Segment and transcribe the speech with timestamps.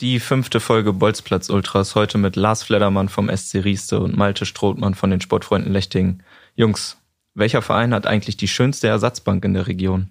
[0.00, 4.94] Die fünfte Folge Bolzplatz Ultras heute mit Lars Fledermann vom SC Rieste und Malte Strothmann
[4.94, 6.22] von den Sportfreunden Lechting.
[6.54, 6.96] Jungs,
[7.34, 10.08] welcher Verein hat eigentlich die schönste Ersatzbank in der Region?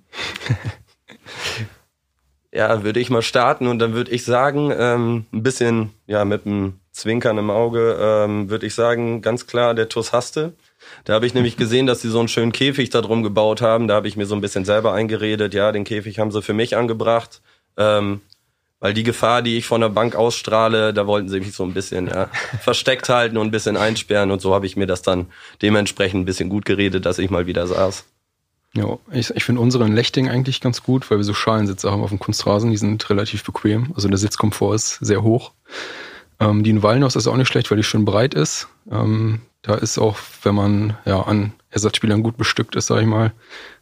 [2.51, 6.45] ja, würde ich mal starten und dann würde ich sagen, ähm, ein bisschen ja mit
[6.45, 10.53] einem Zwinkern im Auge, ähm, würde ich sagen, ganz klar der TuS Haste.
[11.05, 13.87] Da habe ich nämlich gesehen, dass sie so einen schönen Käfig da drum gebaut haben.
[13.87, 15.55] Da habe ich mir so ein bisschen selber eingeredet.
[15.55, 17.41] Ja, den Käfig haben sie für mich angebracht.
[17.75, 18.21] Ähm,
[18.79, 21.73] weil die Gefahr, die ich von der Bank ausstrahle, da wollten sie mich so ein
[21.73, 22.29] bisschen ja,
[22.61, 24.31] versteckt halten und ein bisschen einsperren.
[24.31, 25.27] Und so habe ich mir das dann
[25.61, 28.05] dementsprechend ein bisschen gut geredet, dass ich mal wieder saß.
[28.75, 32.09] Ja, ich, ich finde unseren Lechting eigentlich ganz gut, weil wir so Schalensitze haben auf
[32.09, 32.69] dem Kunstrasen.
[32.69, 33.91] Die sind relativ bequem.
[33.95, 35.51] Also der Sitzkomfort ist sehr hoch.
[36.39, 38.67] Ähm, die in Wallenhaus ist auch nicht schlecht, weil die schön breit ist.
[38.89, 43.33] Ähm, da ist auch, wenn man ja an Ersatzspielern gut bestückt ist, sage ich mal,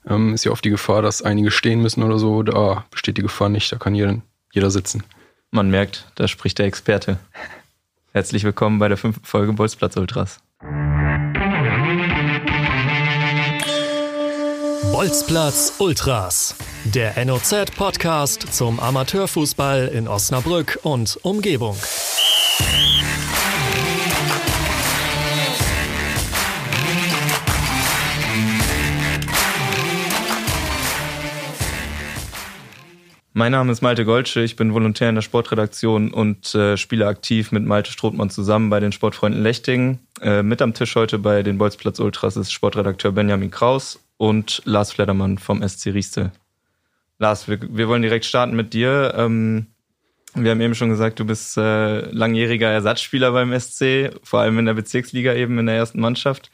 [0.09, 2.41] ähm, ist ja oft die Gefahr, dass einige stehen müssen oder so.
[2.41, 3.71] Da besteht die Gefahr nicht.
[3.71, 4.21] Da kann jeder
[4.53, 5.03] jeder sitzen.
[5.51, 7.19] Man merkt, da spricht der Experte.
[8.13, 10.39] Herzlich willkommen bei der fünften Folge Bolzplatz Ultras.
[14.91, 21.77] Bolzplatz Ultras, der NOZ-Podcast zum Amateurfußball in Osnabrück und Umgebung.
[33.37, 37.51] Mein Name ist Malte Goldsche, ich bin Volontär in der Sportredaktion und äh, spiele aktiv
[37.51, 39.99] mit Malte Strothmann zusammen bei den Sportfreunden Lechting.
[40.19, 44.91] Äh, mit am Tisch heute bei den Bolzplatz Ultras ist Sportredakteur Benjamin Kraus und Lars
[44.91, 46.31] Fledermann vom SC Rieste.
[47.19, 49.13] Lars, wir, wir wollen direkt starten mit dir.
[49.15, 49.67] Ähm,
[50.33, 54.65] wir haben eben schon gesagt, du bist äh, langjähriger Ersatzspieler beim SC, vor allem in
[54.65, 56.49] der Bezirksliga eben in der ersten Mannschaft.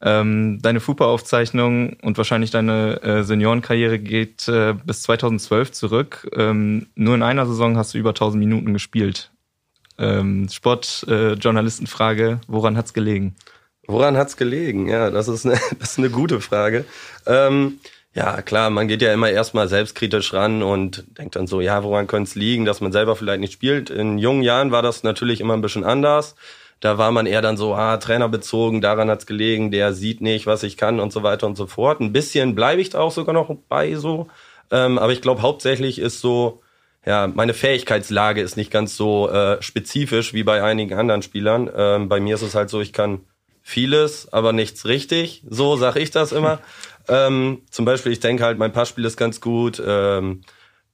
[0.00, 6.30] Ähm, deine Fupa-Aufzeichnung und wahrscheinlich deine äh, Seniorenkarriere geht äh, bis 2012 zurück.
[6.36, 9.32] Ähm, nur in einer Saison hast du über 1000 Minuten gespielt.
[9.98, 13.34] Ähm, Sportjournalistenfrage, äh, woran hat's gelegen?
[13.88, 14.86] Woran hat's gelegen?
[14.86, 16.84] Ja, das ist eine, das ist eine gute Frage.
[17.26, 17.80] Ähm,
[18.14, 22.06] ja, klar, man geht ja immer erstmal selbstkritisch ran und denkt dann so, ja, woran
[22.06, 23.90] könnte es liegen, dass man selber vielleicht nicht spielt.
[23.90, 26.36] In jungen Jahren war das natürlich immer ein bisschen anders.
[26.80, 30.62] Da war man eher dann so, ah, trainerbezogen, daran hat's gelegen, der sieht nicht, was
[30.62, 32.00] ich kann und so weiter und so fort.
[32.00, 34.28] Ein bisschen bleibe ich da auch sogar noch bei so.
[34.70, 36.62] Ähm, aber ich glaube, hauptsächlich ist so,
[37.04, 41.70] ja, meine Fähigkeitslage ist nicht ganz so äh, spezifisch wie bei einigen anderen Spielern.
[41.74, 43.20] Ähm, bei mir ist es halt so, ich kann
[43.62, 45.42] vieles, aber nichts richtig.
[45.48, 46.60] So sag ich das immer.
[47.08, 49.82] ähm, zum Beispiel, ich denke halt, mein Passspiel ist ganz gut.
[49.84, 50.42] Ähm,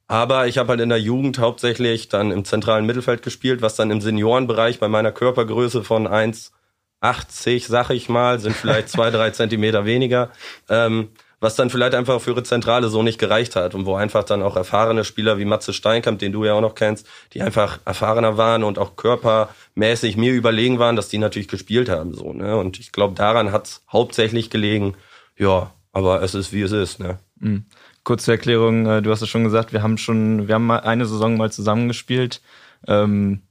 [0.07, 3.89] aber ich habe halt in der Jugend hauptsächlich dann im zentralen Mittelfeld gespielt, was dann
[3.89, 9.85] im Seniorenbereich bei meiner Körpergröße von 1,80, sag ich mal, sind vielleicht zwei, drei Zentimeter
[9.85, 10.29] weniger,
[10.69, 14.23] ähm, was dann vielleicht einfach für ihre Zentrale so nicht gereicht hat und wo einfach
[14.23, 17.79] dann auch erfahrene Spieler wie Matze Steinkamp, den du ja auch noch kennst, die einfach
[17.85, 22.13] erfahrener waren und auch körpermäßig mir überlegen waren, dass die natürlich gespielt haben.
[22.13, 22.57] so ne?
[22.57, 24.95] Und ich glaube, daran hat's hauptsächlich gelegen.
[25.37, 26.99] Ja, aber es ist wie es ist.
[26.99, 27.19] Ne?
[27.39, 27.65] Mhm.
[28.05, 31.05] Kurze Erklärung, äh, du hast es schon gesagt, wir haben schon, wir haben mal eine
[31.05, 32.41] Saison mal zusammengespielt.
[32.87, 33.41] Ähm,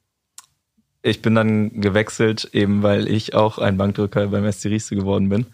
[1.02, 5.46] ich bin dann gewechselt, eben weil ich auch ein Bankdrücker beim SC Rieste geworden bin.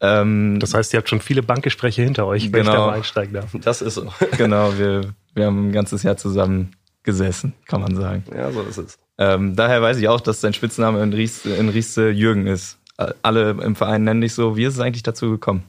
[0.00, 2.92] Ähm, das heißt, ihr habt schon viele Bankgespräche hinter euch, wenn genau, ich da mal
[2.94, 3.50] einsteigen darf.
[3.60, 4.12] Das ist so.
[4.36, 8.24] genau, wir, wir haben ein ganzes Jahr zusammen gesessen, kann man sagen.
[8.34, 8.98] Ja, so ist es.
[9.18, 12.78] Ähm, daher weiß ich auch, dass dein Spitzname in Rieste, in Rieste Jürgen ist.
[13.22, 14.56] Alle im Verein nennen dich so.
[14.56, 15.64] Wie ist es eigentlich dazu gekommen?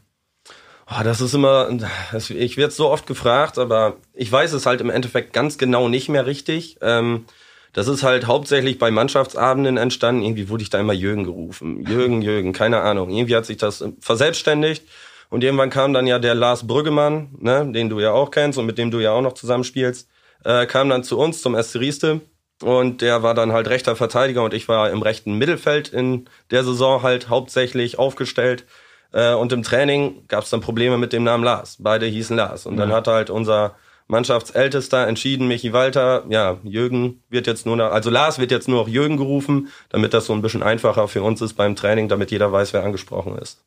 [0.87, 1.69] Oh, das ist immer,
[2.29, 6.09] ich werde so oft gefragt, aber ich weiß es halt im Endeffekt ganz genau nicht
[6.09, 6.77] mehr richtig.
[6.81, 7.25] Ähm,
[7.73, 10.21] das ist halt hauptsächlich bei Mannschaftsabenden entstanden.
[10.21, 11.85] Irgendwie wurde ich da immer Jürgen gerufen.
[11.85, 13.09] Jürgen, Jürgen, keine Ahnung.
[13.09, 14.85] Irgendwie hat sich das verselbstständigt.
[15.29, 18.67] Und irgendwann kam dann ja der Lars Brüggemann, ne, den du ja auch kennst und
[18.67, 20.07] mit dem du ja auch noch zusammenspielst,
[20.43, 22.21] äh, kam dann zu uns zum SC Rieste.
[22.61, 26.63] Und der war dann halt rechter Verteidiger und ich war im rechten Mittelfeld in der
[26.63, 28.65] Saison halt hauptsächlich aufgestellt.
[29.15, 31.77] Äh, und im Training gab es dann Probleme mit dem Namen Lars.
[31.79, 32.65] Beide hießen Lars.
[32.65, 33.75] Und dann hat halt unser
[34.07, 38.81] Mannschaftsältester entschieden, Michi Walter, ja, Jürgen wird jetzt nur noch, also Lars wird jetzt nur
[38.81, 42.29] noch Jürgen gerufen, damit das so ein bisschen einfacher für uns ist beim Training, damit
[42.29, 43.63] jeder weiß, wer angesprochen ist.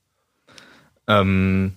[1.08, 1.74] Ähm,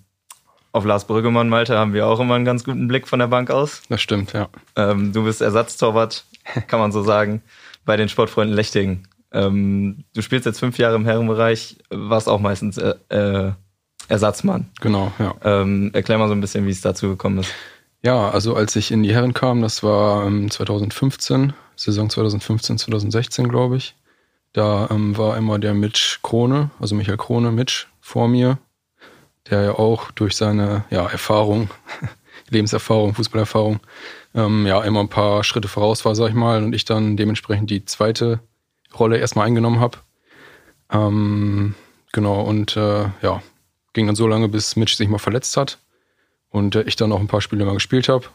[0.74, 3.50] auf Lars Brüggemann, Malte, haben wir auch immer einen ganz guten Blick von der Bank
[3.50, 3.81] aus.
[3.89, 4.50] Das stimmt, ja.
[4.75, 6.25] Ähm, du bist Ersatztorwart,
[6.67, 7.41] kann man so sagen,
[7.85, 9.07] bei den Sportfreunden Lechting.
[9.31, 13.51] Ähm, du spielst jetzt fünf Jahre im Herrenbereich, warst auch meistens äh, äh,
[14.07, 14.69] Ersatzmann.
[14.81, 15.35] Genau, ja.
[15.43, 17.53] Ähm, erklär mal so ein bisschen, wie es dazu gekommen ist.
[18.03, 23.47] Ja, also als ich in die Herren kam, das war ähm, 2015, Saison 2015, 2016,
[23.47, 23.95] glaube ich.
[24.53, 28.57] Da ähm, war immer der Mitch Krone, also Michael Krone, Mitch, vor mir,
[29.49, 31.69] der ja auch durch seine ja, Erfahrung
[32.49, 33.79] Lebenserfahrung, Fußballerfahrung,
[34.35, 37.69] ähm, ja, immer ein paar Schritte voraus war, sag ich mal, und ich dann dementsprechend
[37.69, 38.39] die zweite
[38.97, 39.97] Rolle erstmal eingenommen habe.
[40.91, 41.75] Ähm,
[42.11, 43.41] genau, und äh, ja,
[43.93, 45.79] ging dann so lange, bis Mitch sich mal verletzt hat
[46.49, 48.25] und äh, ich dann auch ein paar Spiele mal gespielt habe.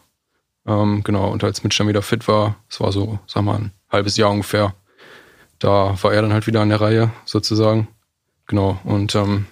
[0.65, 3.71] Ähm, genau, und als Mitch dann wieder fit war, es war so, sag mal, ein
[3.89, 4.73] halbes Jahr ungefähr,
[5.59, 7.87] da war er dann halt wieder an der Reihe, sozusagen.
[8.47, 9.45] Genau, und ähm,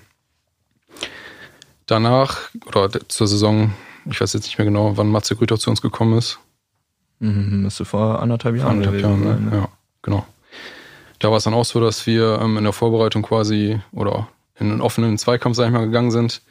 [1.86, 3.74] danach, oder zur Saison,
[4.06, 6.40] ich weiß jetzt nicht mehr genau, wann Matze Grüter zu uns gekommen ist.
[7.19, 9.40] Mhm, müsste vor anderthalb Jahren anderthalb Jahren, ne?
[9.40, 9.57] Ne?
[9.57, 9.69] Ja,
[10.02, 10.25] genau.
[11.20, 14.28] Da war es dann auch so, dass wir ähm, in der Vorbereitung quasi oder
[14.60, 16.42] in einen offenen Zweikampf, sag ich mal, gegangen sind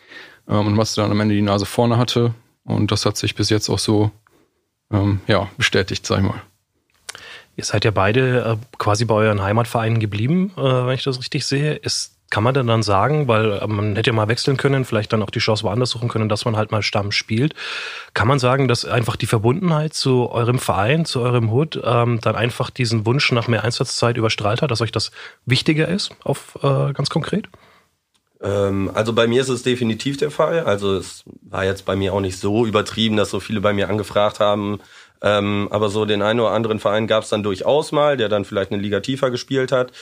[0.48, 2.34] ähm, und Matze dann am Ende die Nase vorne hatte.
[2.64, 4.10] Und das hat sich bis jetzt auch so
[4.90, 6.42] ähm, ja, bestätigt, sag ich mal.
[7.56, 11.46] Ihr seid ja beide äh, quasi bei euren Heimatvereinen geblieben, äh, wenn ich das richtig
[11.46, 11.74] sehe.
[11.74, 15.12] Ist kann man denn dann sagen, weil äh, man hätte ja mal wechseln können, vielleicht
[15.12, 17.54] dann auch die Chance woanders suchen können, dass man halt mal Stamm spielt.
[18.12, 22.34] Kann man sagen, dass einfach die Verbundenheit zu eurem Verein, zu eurem Hut, ähm, dann
[22.34, 25.12] einfach diesen Wunsch nach mehr Einsatzzeit überstrahlt hat, dass euch das
[25.46, 27.46] wichtiger ist, auf äh, ganz konkret?
[28.42, 30.64] Ähm, also bei mir ist es definitiv der Fall.
[30.64, 33.88] Also es war jetzt bei mir auch nicht so übertrieben, dass so viele bei mir
[33.88, 34.80] angefragt haben.
[35.22, 38.44] Ähm, aber so den einen oder anderen Verein gab es dann durchaus mal, der dann
[38.44, 39.92] vielleicht eine Liga tiefer gespielt hat.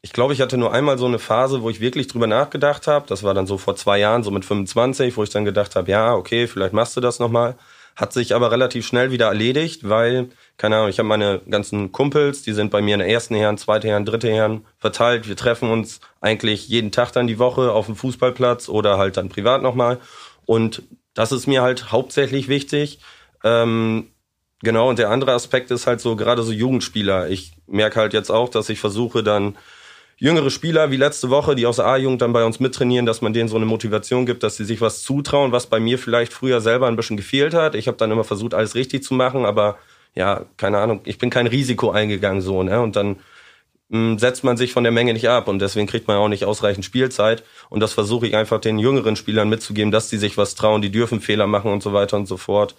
[0.00, 3.06] Ich glaube, ich hatte nur einmal so eine Phase, wo ich wirklich drüber nachgedacht habe.
[3.08, 5.90] Das war dann so vor zwei Jahren, so mit 25, wo ich dann gedacht habe,
[5.90, 7.56] ja, okay, vielleicht machst du das nochmal.
[7.96, 12.42] Hat sich aber relativ schnell wieder erledigt, weil, keine Ahnung, ich habe meine ganzen Kumpels,
[12.42, 15.28] die sind bei mir in der ersten Herren, zweite Herren, dritte Herren verteilt.
[15.28, 19.28] Wir treffen uns eigentlich jeden Tag dann die Woche auf dem Fußballplatz oder halt dann
[19.28, 19.98] privat nochmal.
[20.46, 20.84] Und
[21.14, 23.00] das ist mir halt hauptsächlich wichtig.
[23.42, 24.12] Ähm,
[24.60, 27.28] genau, und der andere Aspekt ist halt so, gerade so Jugendspieler.
[27.30, 29.56] Ich merke halt jetzt auch, dass ich versuche dann
[30.18, 33.32] jüngere Spieler wie letzte Woche, die aus der A-Jugend dann bei uns mittrainieren, dass man
[33.32, 36.60] denen so eine Motivation gibt, dass sie sich was zutrauen, was bei mir vielleicht früher
[36.60, 37.74] selber ein bisschen gefehlt hat.
[37.74, 39.78] Ich habe dann immer versucht, alles richtig zu machen, aber
[40.14, 42.80] ja, keine Ahnung, ich bin kein Risiko eingegangen so, ne?
[42.80, 43.16] Und dann
[43.88, 46.28] mh, hm, setzt man sich von der Menge nicht ab und deswegen kriegt man auch
[46.28, 47.44] nicht ausreichend Spielzeit.
[47.70, 50.90] Und das versuche ich einfach den jüngeren Spielern mitzugeben, dass sie sich was trauen, die
[50.90, 52.74] dürfen Fehler machen und so weiter und so fort.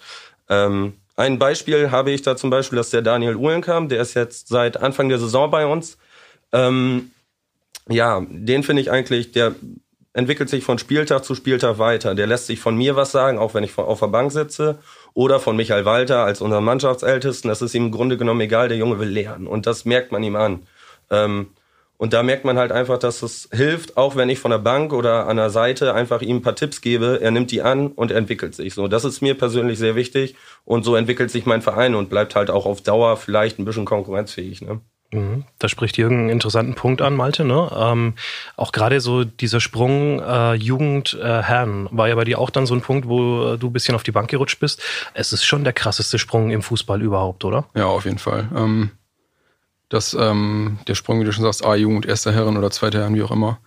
[0.48, 4.48] Ähm, ein Beispiel habe ich da zum Beispiel, dass der Daniel Uhlenkam, der ist jetzt
[4.48, 5.98] seit Anfang der Saison bei uns.
[6.52, 7.10] Ähm,
[7.88, 9.54] ja, den finde ich eigentlich, der
[10.12, 12.14] entwickelt sich von Spieltag zu Spieltag weiter.
[12.14, 14.78] Der lässt sich von mir was sagen, auch wenn ich auf der Bank sitze.
[15.14, 17.48] Oder von Michael Walter als unserem Mannschaftsältesten.
[17.48, 19.46] Das ist ihm im Grunde genommen egal, der Junge will lernen.
[19.46, 20.62] Und das merkt man ihm an.
[21.10, 21.48] Ähm,
[21.96, 24.92] und da merkt man halt einfach, dass es hilft, auch wenn ich von der Bank
[24.94, 27.20] oder an der Seite einfach ihm ein paar Tipps gebe.
[27.20, 28.88] Er nimmt die an und entwickelt sich so.
[28.88, 30.34] Das ist mir persönlich sehr wichtig.
[30.64, 33.84] Und so entwickelt sich mein Verein und bleibt halt auch auf Dauer vielleicht ein bisschen
[33.84, 34.62] konkurrenzfähig.
[34.62, 34.80] Ne?
[35.12, 35.44] Mhm.
[35.58, 37.44] Da spricht Jürgen einen interessanten Punkt an, Malte.
[37.44, 37.70] Ne?
[37.74, 38.14] Ähm,
[38.56, 42.74] auch gerade so dieser Sprung äh, Jugend äh, war ja bei dir auch dann so
[42.74, 44.82] ein Punkt, wo äh, du ein bisschen auf die Bank gerutscht bist.
[45.14, 47.64] Es ist schon der krasseste Sprung im Fußball überhaupt, oder?
[47.74, 48.48] Ja, auf jeden Fall.
[48.54, 48.90] Ähm,
[49.88, 53.22] das, ähm, der Sprung, wie du schon sagst, A-Jugend, erster Herren oder zweiter Herren, wie
[53.22, 53.58] auch immer,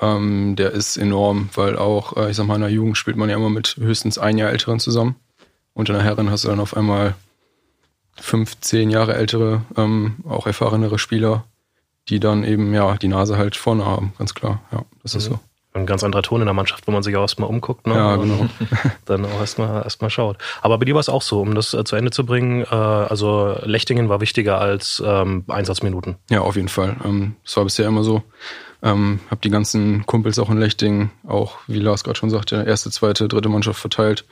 [0.00, 3.28] ähm, der ist enorm, weil auch, äh, ich sag mal, in der Jugend spielt man
[3.28, 5.16] ja immer mit höchstens ein Jahr Älteren zusammen.
[5.74, 7.14] Und in der Herren hast du dann auf einmal
[8.20, 11.44] fünf, zehn Jahre ältere, ähm, auch erfahrenere Spieler,
[12.08, 14.60] die dann eben ja die Nase halt vorne haben, ganz klar.
[14.72, 15.18] Ja, das mhm.
[15.18, 15.40] ist so.
[15.74, 17.94] Ein ganz anderer Ton in der Mannschaft, wo man sich auch erstmal umguckt, ne?
[17.94, 18.48] Ja, genau.
[19.04, 20.38] dann auch erstmal erstmal schaut.
[20.62, 22.74] Aber bei dir war es auch so, um das äh, zu Ende zu bringen, äh,
[22.74, 26.16] also Lechtingen war wichtiger als ähm, Einsatzminuten.
[26.30, 26.96] Ja, auf jeden Fall.
[27.04, 28.22] Ähm, das war bisher immer so.
[28.82, 32.90] Ähm, hab die ganzen Kumpels auch in Lechting, auch wie Lars gerade schon sagte, erste,
[32.90, 34.24] zweite, dritte Mannschaft verteilt.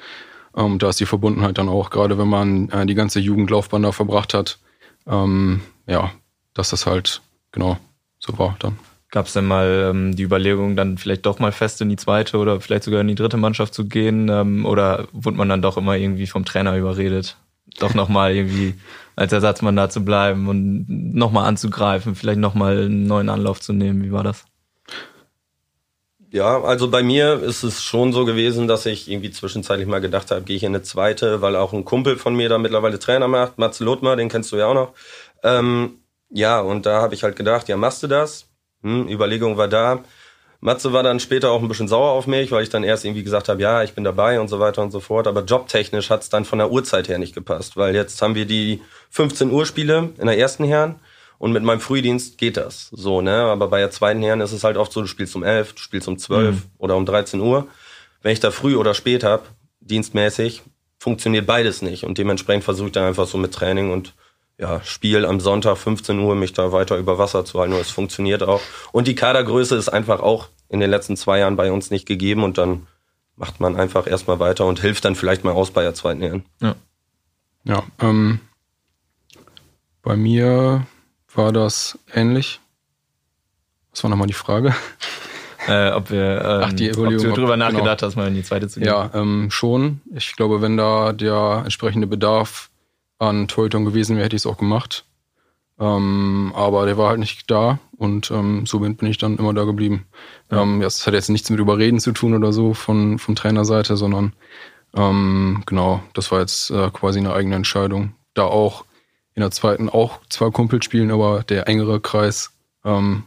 [0.56, 3.92] Ähm, da ist die Verbundenheit dann auch, gerade wenn man äh, die ganze Jugendlaufbahn da
[3.92, 4.58] verbracht hat,
[5.06, 6.12] ähm, ja,
[6.54, 7.78] dass das halt genau
[8.18, 8.78] so war dann.
[9.10, 12.38] Gab es denn mal ähm, die Überlegung, dann vielleicht doch mal fest in die zweite
[12.38, 14.28] oder vielleicht sogar in die dritte Mannschaft zu gehen?
[14.28, 17.36] Ähm, oder wurde man dann doch immer irgendwie vom Trainer überredet,
[17.78, 18.74] doch nochmal irgendwie
[19.14, 24.02] als Ersatzmann da zu bleiben und nochmal anzugreifen, vielleicht nochmal einen neuen Anlauf zu nehmen?
[24.02, 24.44] Wie war das?
[26.34, 30.32] Ja, also bei mir ist es schon so gewesen, dass ich irgendwie zwischenzeitlich mal gedacht
[30.32, 33.28] habe, gehe ich in eine zweite, weil auch ein Kumpel von mir da mittlerweile Trainer
[33.28, 34.94] macht, Mats Lothmer, den kennst du ja auch noch.
[35.44, 36.00] Ähm,
[36.30, 38.48] ja, und da habe ich halt gedacht, ja, machst du das?
[38.82, 40.02] Hm, Überlegung war da.
[40.58, 43.22] Matze war dann später auch ein bisschen sauer auf mich, weil ich dann erst irgendwie
[43.22, 45.28] gesagt habe, ja, ich bin dabei und so weiter und so fort.
[45.28, 48.46] Aber jobtechnisch hat es dann von der Uhrzeit her nicht gepasst, weil jetzt haben wir
[48.46, 50.96] die 15 Uhr Spiele in der ersten Herren
[51.38, 53.44] und mit meinem Frühdienst geht das so, ne?
[53.44, 55.80] Aber bei der zweiten Herren ist es halt oft so, du spielst um 11, du
[55.80, 56.62] spielst um 12 mhm.
[56.78, 57.68] oder um 13 Uhr.
[58.22, 59.48] Wenn ich da früh oder spät hab,
[59.80, 60.62] dienstmäßig,
[60.98, 62.04] funktioniert beides nicht.
[62.04, 64.14] Und dementsprechend versuche ich dann einfach so mit Training und
[64.56, 67.74] ja, Spiel am Sonntag 15 Uhr mich da weiter über Wasser zu halten.
[67.74, 68.60] Und es funktioniert auch.
[68.92, 72.44] Und die Kadergröße ist einfach auch in den letzten zwei Jahren bei uns nicht gegeben
[72.44, 72.86] und dann
[73.36, 76.44] macht man einfach erstmal weiter und hilft dann vielleicht mal aus bei der zweiten Ehren.
[76.60, 76.76] Ja.
[77.64, 78.40] Ja, ähm,
[80.02, 80.86] bei mir
[81.36, 82.60] war das ähnlich.
[83.92, 84.74] Was war nochmal die Frage?
[85.66, 87.70] Äh, ob wir ähm, Ach, die ob Evaluierung, du drüber genau.
[87.70, 88.86] nachgedacht hast, mal in die zweite zu gehen.
[88.86, 90.02] Ja, ähm, schon.
[90.14, 92.68] Ich glaube, wenn da der entsprechende Bedarf
[93.18, 95.06] an Torhütern gewesen wäre, hätte ich es auch gemacht.
[95.80, 99.64] Ähm, aber der war halt nicht da und ähm, somit bin ich dann immer da
[99.64, 100.06] geblieben.
[100.50, 100.62] Ja.
[100.62, 104.34] Ähm, das hat jetzt nichts mit Überreden zu tun oder so von, von Trainerseite, sondern
[104.94, 108.14] ähm, genau, das war jetzt äh, quasi eine eigene Entscheidung.
[108.34, 108.84] Da auch
[109.34, 112.52] in der zweiten auch zwei Kumpel spielen, aber der engere Kreis,
[112.84, 113.24] ähm,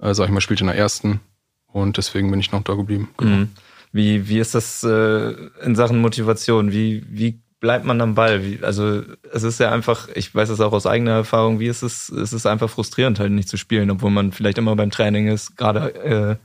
[0.00, 1.20] äh, sag ich mal, spielt in der ersten
[1.66, 3.10] und deswegen bin ich noch da geblieben.
[3.20, 3.50] Mhm.
[3.92, 6.72] Wie, wie ist das äh, in Sachen Motivation?
[6.72, 8.44] Wie, wie bleibt man am Ball?
[8.44, 11.82] Wie, also es ist ja einfach, ich weiß es auch aus eigener Erfahrung, wie ist
[11.82, 15.28] es, es ist einfach frustrierend halt nicht zu spielen, obwohl man vielleicht immer beim Training
[15.28, 15.56] ist.
[15.56, 16.36] Gerade äh,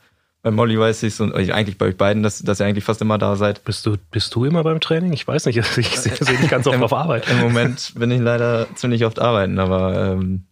[0.41, 3.17] bei Molly weiß ich und eigentlich bei euch beiden, dass, dass ihr eigentlich fast immer
[3.17, 3.63] da seid.
[3.65, 5.11] Bist du, bist du immer beim Training?
[5.13, 5.57] Ich weiß nicht.
[5.77, 7.29] Ich sehe seh dich ganz oft Im- auf Arbeit.
[7.29, 10.45] Im Moment bin ich leider ziemlich oft arbeiten, aber ähm,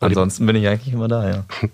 [0.00, 1.44] ansonsten bin ich eigentlich immer da, ja.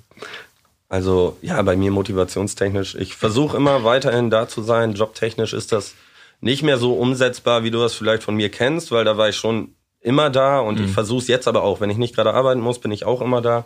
[0.89, 2.95] Also ja, bei mir motivationstechnisch.
[2.95, 4.93] Ich versuche immer weiterhin da zu sein.
[4.95, 5.95] Jobtechnisch ist das
[6.41, 9.35] nicht mehr so umsetzbar, wie du das vielleicht von mir kennst, weil da war ich
[9.37, 11.81] schon immer da und ich versuche es jetzt aber auch.
[11.81, 13.65] Wenn ich nicht gerade arbeiten muss, bin ich auch immer da.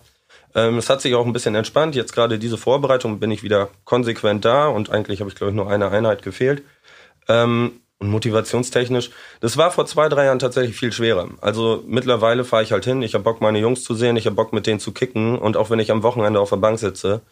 [0.55, 1.95] Ähm, es hat sich auch ein bisschen entspannt.
[1.95, 5.57] Jetzt gerade diese Vorbereitung bin ich wieder konsequent da und eigentlich habe ich, glaube ich,
[5.57, 6.63] nur eine Einheit gefehlt.
[7.29, 11.31] Ähm, und motivationstechnisch, das war vor zwei, drei Jahren tatsächlich viel schwerer.
[11.41, 14.37] Also mittlerweile fahre ich halt hin, ich habe Bock, meine Jungs zu sehen, ich habe
[14.37, 17.23] Bock, mit denen zu kicken und auch wenn ich am Wochenende auf der Bank sitze,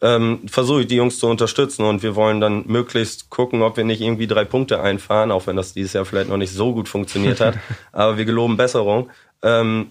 [0.00, 3.84] ähm, versuche ich die Jungs zu unterstützen und wir wollen dann möglichst gucken, ob wir
[3.84, 6.88] nicht irgendwie drei Punkte einfahren, auch wenn das dieses Jahr vielleicht noch nicht so gut
[6.88, 7.58] funktioniert hat,
[7.92, 9.10] aber wir geloben Besserung.
[9.42, 9.90] Ähm,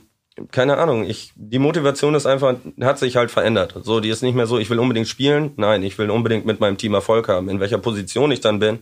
[0.52, 3.76] keine Ahnung, ich, die Motivation ist einfach, hat sich halt verändert.
[3.84, 5.52] So, die ist nicht mehr so, ich will unbedingt spielen.
[5.58, 7.50] Nein, ich will unbedingt mit meinem Team Erfolg haben.
[7.50, 8.80] In welcher Position ich dann bin,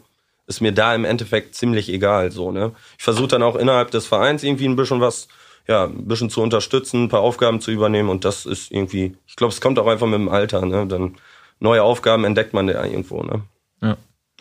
[0.47, 2.71] ist mir da im Endeffekt ziemlich egal, so, ne.
[2.97, 5.27] Ich versuche dann auch innerhalb des Vereins irgendwie ein bisschen was,
[5.67, 9.35] ja, ein bisschen zu unterstützen, ein paar Aufgaben zu übernehmen und das ist irgendwie, ich
[9.35, 10.87] glaube, es kommt auch einfach mit dem Alter, ne.
[10.87, 11.17] Dann
[11.59, 13.43] neue Aufgaben entdeckt man ja irgendwo, ne.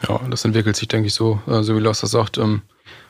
[0.07, 2.39] Ja, das entwickelt sich, denke ich, so, äh, so wie Lars das sagt.
[2.39, 2.63] Ähm,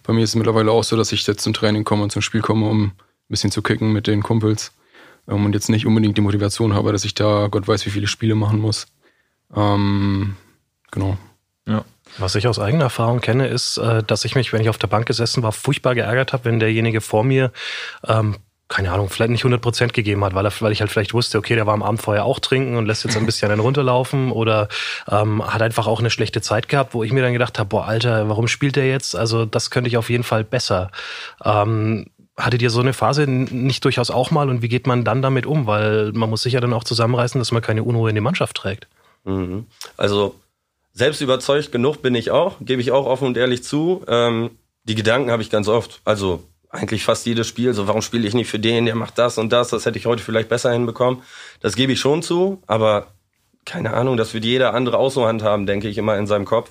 [0.04, 2.22] bei mir ist es mittlerweile auch so, dass ich jetzt zum Training komme und zum
[2.22, 2.92] Spiel komme, um
[3.28, 4.72] bisschen zu kicken mit den Kumpels
[5.28, 8.06] ähm, und jetzt nicht unbedingt die Motivation habe, dass ich da Gott weiß, wie viele
[8.06, 8.86] Spiele machen muss.
[9.54, 10.36] Ähm,
[10.90, 11.16] genau.
[11.66, 11.84] Ja.
[12.16, 14.86] Was ich aus eigener Erfahrung kenne, ist, äh, dass ich mich, wenn ich auf der
[14.86, 17.52] Bank gesessen war, furchtbar geärgert habe, wenn derjenige vor mir,
[18.06, 18.36] ähm,
[18.68, 21.38] keine Ahnung, vielleicht nicht 100 Prozent gegeben hat, weil, er, weil ich halt vielleicht wusste,
[21.38, 24.30] okay, der war am Abend vorher auch trinken und lässt jetzt ein bisschen einen runterlaufen
[24.30, 24.68] oder
[25.10, 27.86] ähm, hat einfach auch eine schlechte Zeit gehabt, wo ich mir dann gedacht habe, boah,
[27.86, 29.16] Alter, warum spielt der jetzt?
[29.16, 30.90] Also das könnte ich auf jeden Fall besser.
[31.44, 35.22] Ähm, Hattet ihr so eine Phase nicht durchaus auch mal und wie geht man dann
[35.22, 35.66] damit um?
[35.66, 38.56] Weil man muss sich ja dann auch zusammenreißen, dass man keine Unruhe in die Mannschaft
[38.56, 38.86] trägt.
[39.24, 39.66] Mhm.
[39.96, 40.36] Also
[40.94, 44.04] selbst überzeugt genug bin ich auch, gebe ich auch offen und ehrlich zu.
[44.06, 44.50] Ähm,
[44.84, 46.00] die Gedanken habe ich ganz oft.
[46.04, 47.74] Also eigentlich fast jedes Spiel.
[47.74, 48.86] So, warum spiele ich nicht für den?
[48.86, 49.68] Der macht das und das.
[49.68, 51.22] Das hätte ich heute vielleicht besser hinbekommen.
[51.60, 53.08] Das gebe ich schon zu, aber
[53.64, 56.70] keine Ahnung, das wird jeder andere auch so handhaben, denke ich immer in seinem Kopf.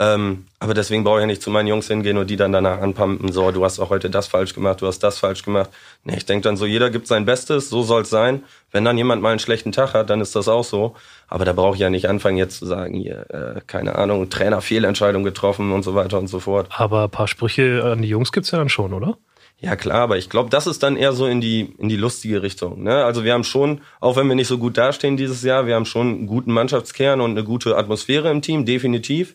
[0.00, 2.80] Ähm, aber deswegen brauche ich ja nicht zu meinen Jungs hingehen und die dann danach
[2.80, 5.70] anpumpen, so, du hast auch heute das falsch gemacht, du hast das falsch gemacht.
[6.04, 8.44] Nee, ich denke dann so, jeder gibt sein Bestes, so soll's sein.
[8.70, 10.94] Wenn dann jemand mal einen schlechten Tag hat, dann ist das auch so.
[11.26, 14.60] Aber da brauche ich ja nicht anfangen jetzt zu sagen, hier, äh, keine Ahnung, Trainer
[14.60, 16.68] Fehlentscheidung getroffen und so weiter und so fort.
[16.70, 19.18] Aber ein paar Sprüche an die Jungs gibt's ja dann schon, oder?
[19.60, 22.42] Ja klar, aber ich glaube, das ist dann eher so in die in die lustige
[22.42, 22.84] Richtung.
[22.84, 23.04] Ne?
[23.04, 25.84] Also wir haben schon, auch wenn wir nicht so gut dastehen dieses Jahr, wir haben
[25.84, 29.34] schon einen guten Mannschaftskern und eine gute Atmosphäre im Team, definitiv.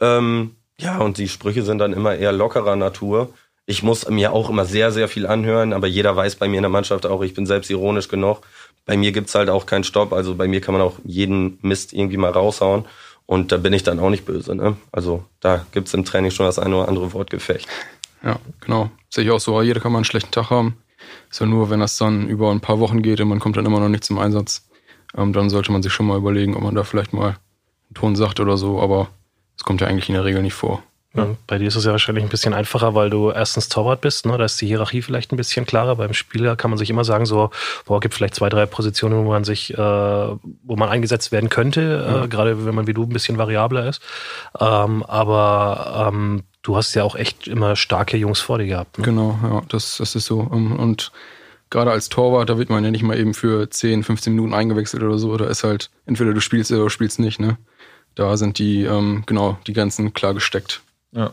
[0.00, 3.32] Ähm, ja, und die Sprüche sind dann immer eher lockerer Natur.
[3.64, 6.62] Ich muss mir auch immer sehr, sehr viel anhören, aber jeder weiß bei mir in
[6.62, 8.42] der Mannschaft auch, ich bin selbst ironisch genug.
[8.84, 11.92] Bei mir gibt's halt auch keinen Stopp, also bei mir kann man auch jeden Mist
[11.92, 12.84] irgendwie mal raushauen.
[13.26, 14.54] Und da bin ich dann auch nicht böse.
[14.54, 14.76] Ne?
[14.92, 17.68] Also da gibt's im Training schon das eine oder andere Wortgefecht.
[18.22, 18.90] Ja, genau.
[19.10, 19.60] Sehe ich auch so.
[19.62, 20.76] Jeder kann mal einen schlechten Tag haben.
[21.30, 23.66] Ist ja nur, wenn das dann über ein paar Wochen geht und man kommt dann
[23.66, 24.68] immer noch nicht zum Einsatz,
[25.16, 28.16] ähm, dann sollte man sich schon mal überlegen, ob man da vielleicht mal einen Ton
[28.16, 28.80] sagt oder so.
[28.80, 29.08] Aber es
[29.66, 30.82] kommt ja eigentlich in der Regel nicht vor.
[31.14, 31.28] Ja.
[31.46, 34.36] Bei dir ist es ja wahrscheinlich ein bisschen einfacher, weil du erstens Torwart bist, ne?
[34.36, 35.96] Da ist die Hierarchie vielleicht ein bisschen klarer.
[35.96, 37.50] Beim Spieler kann man sich immer sagen, so,
[37.86, 42.24] boah, gibt vielleicht zwei, drei Positionen, wo man sich, äh, wo man eingesetzt werden könnte,
[42.24, 44.02] äh, gerade wenn man wie du ein bisschen variabler ist.
[44.60, 48.98] Ähm, aber ähm, du hast ja auch echt immer starke Jungs vor dir gehabt.
[48.98, 49.04] Ne?
[49.04, 50.50] Genau, ja, das, das ist so.
[50.52, 51.12] Ähm, Und
[51.70, 55.02] gerade als Torwart, da wird man ja nicht mal eben für 10, 15 Minuten eingewechselt
[55.02, 55.34] oder so.
[55.36, 57.56] Da ist halt, entweder du spielst oder du spielst nicht, ne?
[58.16, 60.82] Da sind die, ähm, genau, die Grenzen klar gesteckt.
[61.12, 61.30] Ja.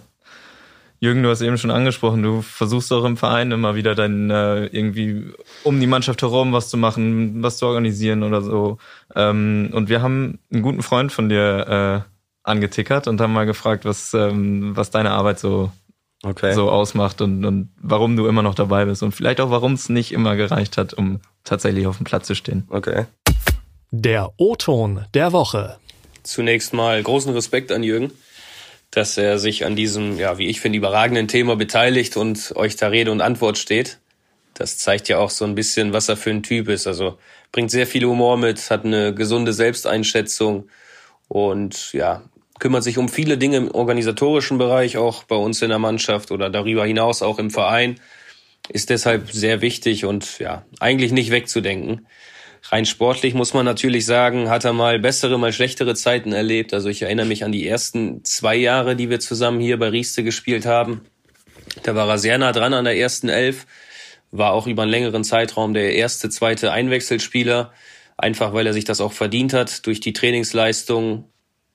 [0.99, 4.67] Jürgen, du hast eben schon angesprochen, du versuchst auch im Verein immer wieder dann äh,
[4.67, 8.77] irgendwie um die Mannschaft herum was zu machen, was zu organisieren oder so.
[9.15, 12.05] Ähm, und wir haben einen guten Freund von dir,
[12.43, 15.71] angetickert und haben mal gefragt, was, ähm, was deine Arbeit so,
[16.25, 16.53] Okay.
[16.53, 19.89] so ausmacht und, und warum du immer noch dabei bist und vielleicht auch, warum es
[19.89, 22.65] nicht immer gereicht hat, um tatsächlich auf dem Platz zu stehen.
[22.69, 23.07] Okay.
[23.91, 25.77] Der O-Ton der Woche.
[26.24, 28.12] Zunächst mal großen Respekt an Jürgen,
[28.92, 32.88] dass er sich an diesem, ja, wie ich finde, überragenden Thema beteiligt und euch da
[32.88, 34.00] Rede und Antwort steht.
[34.53, 36.88] Das zeigt ja auch so ein bisschen, was er für ein Typ ist.
[36.88, 37.18] Also
[37.51, 40.70] bringt sehr viel Humor mit, hat eine gesunde Selbsteinschätzung
[41.27, 42.24] und ja,
[42.60, 46.50] kümmert sich um viele Dinge im organisatorischen Bereich, auch bei uns in der Mannschaft oder
[46.50, 48.00] darüber hinaus auch im Verein.
[48.70, 52.08] Ist deshalb sehr wichtig und ja, eigentlich nicht wegzudenken.
[52.72, 56.74] Rein sportlich muss man natürlich sagen, hat er mal bessere, mal schlechtere Zeiten erlebt.
[56.74, 60.24] Also ich erinnere mich an die ersten zwei Jahre, die wir zusammen hier bei Rieste
[60.24, 61.01] gespielt haben.
[61.84, 63.65] Da war er sehr nah dran an der ersten Elf,
[64.32, 67.74] war auch über einen längeren Zeitraum der erste, zweite Einwechselspieler,
[68.17, 71.25] einfach weil er sich das auch verdient hat durch die Trainingsleistung.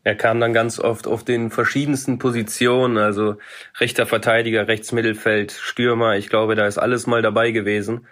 [0.05, 3.37] Er kam dann ganz oft auf den verschiedensten Positionen, also
[3.79, 6.17] rechter Verteidiger, Rechtsmittelfeld, Stürmer.
[6.17, 8.07] Ich glaube, da ist alles mal dabei gewesen.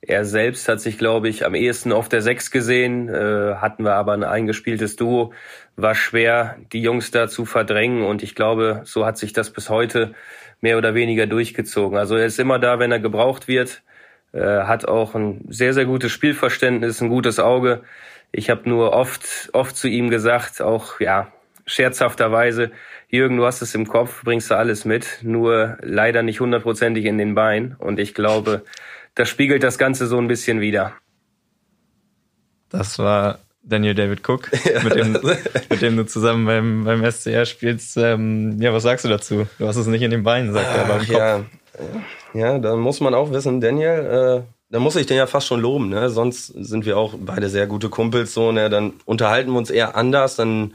[0.00, 3.94] Er selbst hat sich, glaube ich, am ehesten auf der Sechs gesehen, äh, hatten wir
[3.94, 5.32] aber ein eingespieltes Duo.
[5.76, 9.70] War schwer, die Jungs da zu verdrängen und ich glaube, so hat sich das bis
[9.70, 10.14] heute
[10.60, 11.98] mehr oder weniger durchgezogen.
[11.98, 13.82] Also er ist immer da, wenn er gebraucht wird,
[14.32, 17.82] äh, hat auch ein sehr, sehr gutes Spielverständnis, ein gutes Auge.
[18.30, 21.32] Ich habe nur oft, oft zu ihm gesagt, auch ja,
[21.66, 22.70] scherzhafterweise,
[23.08, 27.18] Jürgen, du hast es im Kopf, bringst du alles mit, nur leider nicht hundertprozentig in
[27.18, 27.74] den Beinen.
[27.78, 28.62] Und ich glaube,
[29.18, 30.92] das spiegelt das Ganze so ein bisschen wider.
[32.68, 34.48] Das war Daniel David Cook,
[34.84, 35.18] mit, dem,
[35.68, 37.96] mit dem du zusammen beim, beim SCR spielst.
[37.96, 39.46] Ähm, ja, was sagst du dazu?
[39.58, 41.10] Du hast es nicht in den Beinen, sagt er, aber im Kopf.
[41.10, 41.44] ja.
[42.32, 45.60] ja, da muss man auch wissen, Daniel, äh, da muss ich den ja fast schon
[45.60, 46.10] loben, ne?
[46.10, 48.70] Sonst sind wir auch beide sehr gute Kumpels, so, ne?
[48.70, 50.74] Dann unterhalten wir uns eher anders, dann,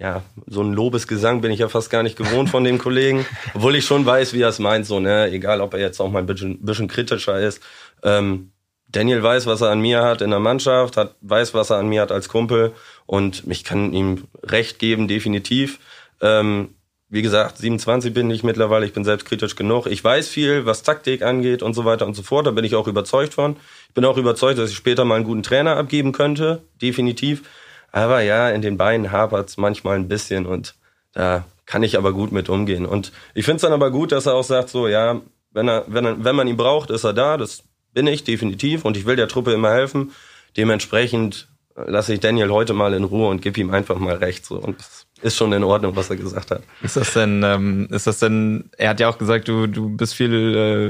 [0.00, 3.26] ja, so ein Lobesgesang bin ich ja fast gar nicht gewohnt von dem Kollegen.
[3.54, 5.30] Obwohl ich schon weiß, wie er es meint, so, ne?
[5.30, 7.60] Egal, ob er jetzt auch mal ein bisschen, bisschen kritischer ist.
[8.02, 8.50] Ähm,
[8.88, 11.88] Daniel weiß, was er an mir hat in der Mannschaft, hat, weiß, was er an
[11.88, 12.72] mir hat als Kumpel
[13.04, 15.78] und ich kann ihm recht geben, definitiv.
[16.22, 16.74] Ähm,
[17.10, 19.86] wie gesagt, 27 bin ich mittlerweile, ich bin selbstkritisch genug.
[19.86, 22.46] Ich weiß viel, was Taktik angeht und so weiter und so fort.
[22.46, 23.56] Da bin ich auch überzeugt von.
[23.88, 27.42] Ich bin auch überzeugt, dass ich später mal einen guten Trainer abgeben könnte, definitiv.
[27.92, 30.74] Aber ja, in den Beinen hapert's manchmal ein bisschen und
[31.12, 32.86] da kann ich aber gut mit umgehen.
[32.86, 35.20] Und ich finde es dann aber gut, dass er auch sagt, so ja,
[35.52, 37.36] wenn er, wenn er, wenn man ihn braucht, ist er da.
[37.36, 40.12] Das bin ich definitiv und ich will der Truppe immer helfen.
[40.56, 44.44] Dementsprechend lasse ich Daniel heute mal in Ruhe und gebe ihm einfach mal recht.
[44.44, 44.56] So.
[44.56, 46.62] Und es ist schon in Ordnung, was er gesagt hat.
[46.82, 50.14] Ist das denn, ähm, ist das denn, er hat ja auch gesagt, du, du bist
[50.14, 50.32] viel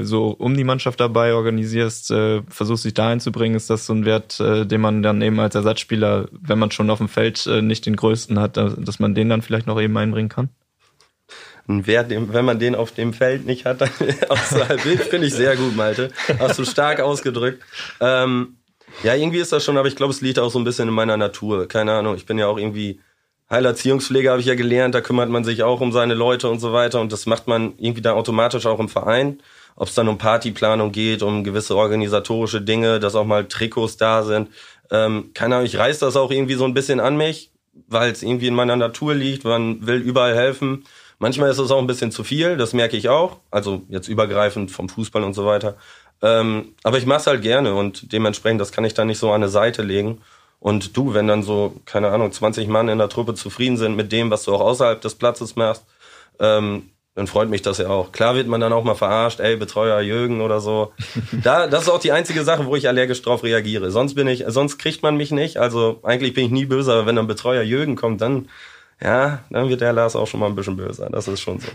[0.01, 3.57] äh, so um die Mannschaft dabei, organisierst, äh, versuchst dich da einzubringen.
[3.57, 6.89] Ist das so ein Wert, äh, den man dann eben als Ersatzspieler, wenn man schon
[6.89, 9.79] auf dem Feld äh, nicht den größten hat, da- dass man den dann vielleicht noch
[9.81, 10.49] eben einbringen kann?
[11.67, 13.89] Ein Wert, wenn man den auf dem Feld nicht hat, dann
[14.29, 16.11] außerhalb Bild, finde ich sehr gut, Malte.
[16.39, 17.61] Hast du stark ausgedrückt.
[17.99, 18.55] Ähm,
[19.03, 20.93] ja, irgendwie ist das schon, aber ich glaube, es liegt auch so ein bisschen in
[20.93, 21.67] meiner Natur.
[21.67, 22.99] Keine Ahnung, ich bin ja auch irgendwie
[23.51, 26.71] Heilerziehungspflege, habe ich ja gelernt, da kümmert man sich auch um seine Leute und so
[26.73, 29.41] weiter und das macht man irgendwie dann automatisch auch im Verein.
[29.75, 34.23] Ob es dann um Partyplanung geht, um gewisse organisatorische Dinge, dass auch mal Trikots da
[34.23, 34.49] sind.
[34.89, 37.51] Ähm, keine Ahnung, ich reiß das auch irgendwie so ein bisschen an mich,
[37.87, 39.43] weil es irgendwie in meiner Natur liegt.
[39.43, 40.85] Man will überall helfen.
[41.19, 43.37] Manchmal ist es auch ein bisschen zu viel, das merke ich auch.
[43.49, 45.77] Also jetzt übergreifend vom Fußball und so weiter.
[46.21, 49.29] Ähm, aber ich mache es halt gerne und dementsprechend, das kann ich dann nicht so
[49.29, 50.21] an eine Seite legen.
[50.61, 54.11] Und du, wenn dann so, keine Ahnung, 20 Mann in der Truppe zufrieden sind mit
[54.11, 55.83] dem, was du auch außerhalb des Platzes machst,
[56.39, 58.11] ähm, dann freut mich das ja auch.
[58.11, 60.93] Klar wird man dann auch mal verarscht, ey, Betreuer Jürgen oder so.
[61.43, 63.89] Da, das ist auch die einzige Sache, wo ich allergisch drauf reagiere.
[63.89, 65.57] Sonst bin ich, sonst kriegt man mich nicht.
[65.57, 68.47] Also eigentlich bin ich nie böse, aber wenn dann Betreuer Jürgen kommt, dann,
[69.01, 71.09] ja, dann wird der Lars auch schon mal ein bisschen böser.
[71.09, 71.69] Das ist schon so.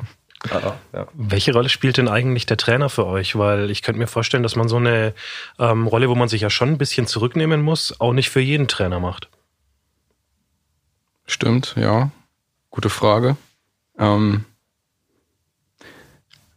[0.93, 1.07] Ja.
[1.15, 3.37] Welche Rolle spielt denn eigentlich der Trainer für euch?
[3.37, 5.15] Weil ich könnte mir vorstellen, dass man so eine
[5.59, 8.69] ähm, Rolle, wo man sich ja schon ein bisschen zurücknehmen muss, auch nicht für jeden
[8.69, 9.29] Trainer macht.
[11.27, 12.11] Stimmt, ja.
[12.71, 13.37] Gute Frage.
[13.99, 14.45] Ähm,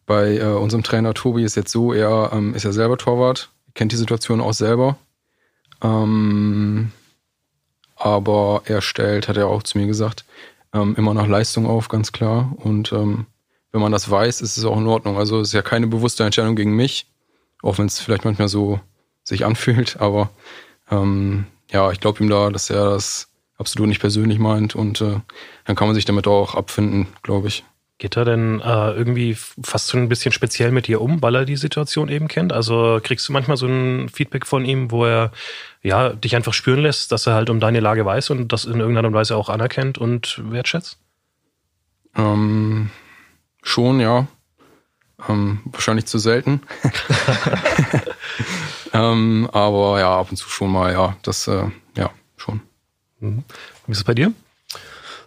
[0.06, 3.92] bei äh, unserem Trainer Tobi ist jetzt so, er ähm, ist ja selber Torwart, kennt
[3.92, 4.98] die Situation auch selber.
[5.82, 6.92] Ähm,
[7.96, 10.26] aber er stellt, hat er auch zu mir gesagt,
[10.74, 12.54] ähm, immer nach Leistung auf, ganz klar.
[12.58, 13.26] Und ähm,
[13.72, 15.18] wenn man das weiß, ist es auch in Ordnung.
[15.18, 17.08] Also es ist ja keine bewusste Entscheidung gegen mich,
[17.62, 18.80] auch wenn es vielleicht manchmal so
[19.24, 19.98] sich anfühlt.
[20.00, 20.30] Aber
[20.90, 25.20] ähm, ja, ich glaube ihm da, dass er das absolut nicht persönlich meint und äh,
[25.66, 27.64] dann kann man sich damit auch abfinden, glaube ich.
[28.00, 31.44] Geht er denn äh, irgendwie fast so ein bisschen speziell mit dir um, weil er
[31.44, 32.54] die Situation eben kennt?
[32.54, 35.34] Also kriegst du manchmal so ein Feedback von ihm, wo er
[35.84, 38.80] ja dich einfach spüren lässt, dass er halt um deine Lage weiß und das in
[38.80, 40.98] irgendeiner Weise auch anerkennt und wertschätzt?
[42.16, 42.90] Ähm,
[43.62, 44.28] schon, ja.
[45.28, 46.62] Ähm, wahrscheinlich zu selten.
[48.94, 51.16] ähm, aber ja, ab und zu schon mal, ja.
[51.24, 52.62] Das, äh, ja, schon.
[53.20, 53.44] Mhm.
[53.86, 54.32] Wie ist es bei dir?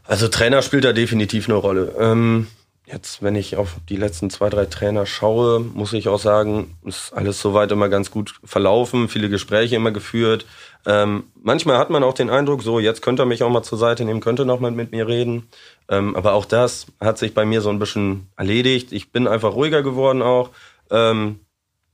[0.04, 1.94] Also Trainer spielt da definitiv eine Rolle.
[1.98, 2.48] Ähm,
[2.92, 7.12] jetzt, wenn ich auf die letzten zwei, drei Trainer schaue, muss ich auch sagen, ist
[7.12, 10.46] alles soweit immer ganz gut verlaufen, viele Gespräche immer geführt.
[10.84, 13.78] Ähm, manchmal hat man auch den Eindruck, so jetzt könnte er mich auch mal zur
[13.78, 15.48] Seite nehmen, könnte noch mal mit mir reden.
[15.88, 18.92] Ähm, aber auch das hat sich bei mir so ein bisschen erledigt.
[18.92, 20.50] Ich bin einfach ruhiger geworden auch.
[20.90, 21.40] Ähm,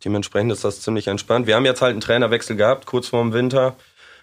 [0.05, 1.47] dementsprechend ist das ziemlich entspannt.
[1.47, 3.77] Wir haben jetzt halt einen Trainerwechsel gehabt, kurz vorm Winter.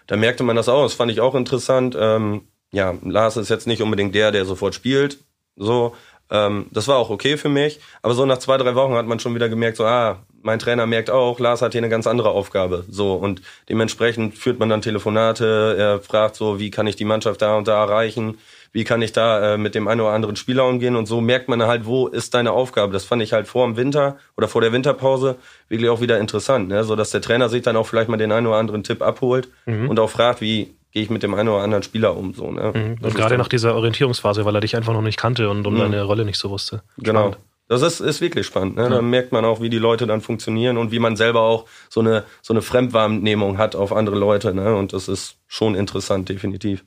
[0.06, 0.82] Da merkte man das auch.
[0.82, 1.96] Das fand ich auch interessant.
[1.98, 5.18] Ähm, ja, Lars ist jetzt nicht unbedingt der, der sofort spielt.
[5.56, 5.94] So,
[6.30, 7.80] ähm, das war auch okay für mich.
[8.02, 10.86] Aber so nach zwei, drei Wochen hat man schon wieder gemerkt, so, ah, mein Trainer
[10.86, 12.84] merkt auch, Lars hat hier eine ganz andere Aufgabe.
[12.88, 17.42] So, und dementsprechend führt man dann Telefonate, er fragt so, wie kann ich die Mannschaft
[17.42, 18.38] da und da erreichen?
[18.72, 20.96] Wie kann ich da äh, mit dem einen oder anderen Spieler umgehen?
[20.96, 22.92] Und so merkt man halt, wo ist deine Aufgabe?
[22.92, 25.36] Das fand ich halt vor dem Winter oder vor der Winterpause
[25.68, 26.84] wirklich auch wieder interessant, ne?
[26.84, 29.48] so dass der Trainer sich dann auch vielleicht mal den einen oder anderen Tipp abholt
[29.64, 29.88] mhm.
[29.88, 32.32] und auch fragt, wie gehe ich mit dem einen oder anderen Spieler um.
[32.32, 32.72] So, ne?
[32.74, 33.04] Mhm.
[33.04, 35.80] Und gerade nach dieser Orientierungsphase, weil er dich einfach noch nicht kannte und um mhm.
[35.80, 36.80] deine Rolle nicht so wusste.
[36.96, 37.32] Genau.
[37.32, 37.36] Spannend.
[37.68, 38.76] Das ist, ist wirklich spannend.
[38.76, 38.84] Ne?
[38.84, 38.88] Ja.
[38.88, 42.00] Da merkt man auch, wie die Leute dann funktionieren und wie man selber auch so
[42.00, 44.54] eine, so eine Fremdwahrnehmung hat auf andere Leute.
[44.54, 44.74] Ne?
[44.74, 46.82] Und das ist schon interessant, definitiv.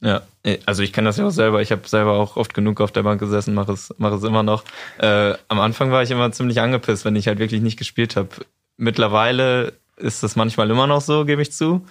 [0.00, 0.22] Ja,
[0.64, 1.60] also ich kenne das ja auch selber.
[1.60, 4.42] Ich habe selber auch oft genug auf der Bank gesessen, mache es, mache es immer
[4.42, 4.64] noch.
[4.96, 8.30] Äh, am Anfang war ich immer ziemlich angepisst, wenn ich halt wirklich nicht gespielt habe.
[8.78, 11.84] Mittlerweile ist das manchmal immer noch so, gebe ich zu.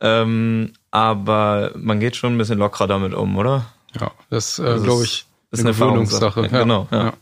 [0.00, 3.66] Ähm, aber man geht schon ein bisschen lockerer damit um, oder?
[4.00, 6.42] Ja, das äh, glaube ich ist eine Gewöhnungssache.
[6.42, 7.04] Ja, genau, ja.
[7.04, 7.12] ja.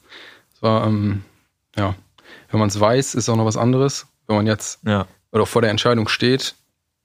[0.60, 1.24] War, ähm,
[1.76, 1.94] ja,
[2.50, 4.06] wenn man es weiß, ist auch noch was anderes.
[4.26, 5.06] Wenn man jetzt ja.
[5.32, 6.54] oder vor der Entscheidung steht,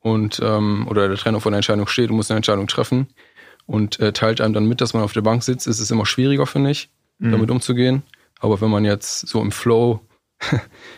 [0.08, 3.08] und ähm, oder der Trainer vor der Entscheidung steht und muss eine Entscheidung treffen
[3.66, 6.06] und äh, teilt einem dann mit, dass man auf der Bank sitzt, ist es immer
[6.06, 7.32] schwieriger, finde ich, mhm.
[7.32, 8.04] damit umzugehen.
[8.40, 10.02] Aber wenn man jetzt so im Flow,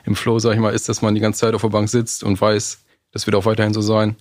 [0.05, 2.23] im Flow, sag ich mal, ist, dass man die ganze Zeit auf der Bank sitzt
[2.23, 4.15] und weiß, das wird auch weiterhin so sein,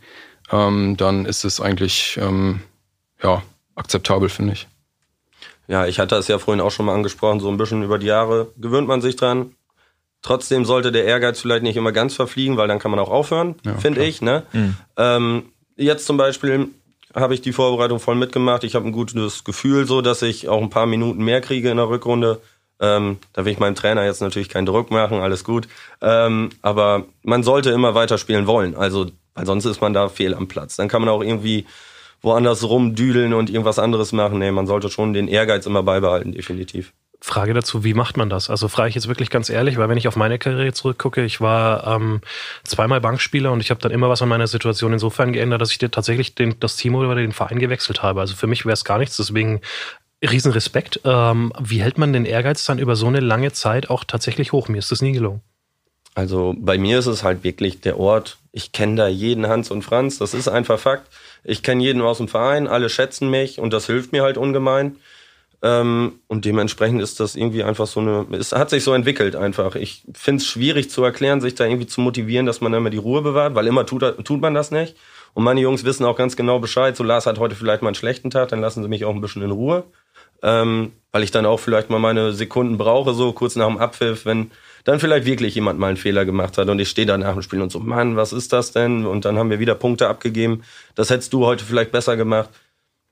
[0.51, 2.61] ähm, dann ist es eigentlich ähm,
[3.23, 3.43] ja,
[3.75, 4.67] akzeptabel, finde ich.
[5.67, 8.07] Ja, ich hatte es ja vorhin auch schon mal angesprochen, so ein bisschen über die
[8.07, 9.55] Jahre gewöhnt man sich dran,
[10.23, 13.55] Trotzdem sollte der Ehrgeiz vielleicht nicht immer ganz verfliegen, weil dann kann man auch aufhören,
[13.65, 14.21] ja, finde ich.
[14.21, 14.43] Ne?
[14.53, 14.77] Mhm.
[14.97, 15.43] Ähm,
[15.77, 16.69] jetzt zum Beispiel
[17.15, 18.65] habe ich die Vorbereitung voll mitgemacht.
[18.65, 21.77] Ich habe ein gutes Gefühl, so dass ich auch ein paar Minuten mehr kriege in
[21.77, 22.41] der Rückrunde.
[22.81, 25.69] Ähm, da will ich meinem Trainer jetzt natürlich keinen Druck machen, alles gut.
[26.01, 28.75] Ähm, aber man sollte immer weiterspielen wollen.
[28.77, 29.07] Also,
[29.45, 30.77] sonst ist man da fehl am Platz.
[30.77, 31.67] Dann kann man auch irgendwie
[32.21, 34.39] woanders rumdüdeln und irgendwas anderes machen.
[34.39, 36.93] Nee, man sollte schon den Ehrgeiz immer beibehalten, definitiv.
[37.21, 38.49] Frage dazu, wie macht man das?
[38.49, 41.41] Also frage ich jetzt wirklich ganz ehrlich, weil wenn ich auf meine Karriere zurückgucke, ich
[41.41, 42.21] war ähm,
[42.63, 45.79] zweimal Bankspieler und ich habe dann immer was an meiner Situation insofern geändert, dass ich
[45.79, 48.21] dir tatsächlich den, das Team oder den Verein gewechselt habe.
[48.21, 49.61] Also für mich wäre es gar nichts, deswegen
[50.23, 51.01] Riesenrespekt.
[51.05, 54.69] Ähm, wie hält man den Ehrgeiz dann über so eine lange Zeit auch tatsächlich hoch?
[54.69, 55.41] Mir ist das nie gelungen.
[56.15, 58.39] Also bei mir ist es halt wirklich der Ort.
[58.59, 61.09] Ich kenne da jeden Hans und Franz, das ist einfach Fakt.
[61.45, 64.97] Ich kenne jeden aus dem Verein, alle schätzen mich und das hilft mir halt ungemein.
[65.63, 69.77] Ähm, und dementsprechend ist das irgendwie einfach so eine, es hat sich so entwickelt einfach.
[69.77, 72.99] Ich finde es schwierig zu erklären, sich da irgendwie zu motivieren, dass man immer die
[72.99, 74.97] Ruhe bewahrt, weil immer tut, tut man das nicht.
[75.35, 77.95] Und meine Jungs wissen auch ganz genau Bescheid, so Lars hat heute vielleicht mal einen
[77.95, 79.85] schlechten Tag, dann lassen sie mich auch ein bisschen in Ruhe.
[80.43, 84.27] Ähm, weil ich dann auch vielleicht mal meine Sekunden brauche, so kurz nach dem Abpfiff,
[84.27, 84.51] wenn
[84.89, 87.43] dann vielleicht wirklich jemand mal einen Fehler gemacht hat und ich stehe da nach dem
[87.43, 89.07] Spiel und so, Mann, was ist das denn?
[89.07, 90.63] Und dann haben wir wieder Punkte abgegeben.
[90.95, 92.51] Das hättest du heute vielleicht besser gemacht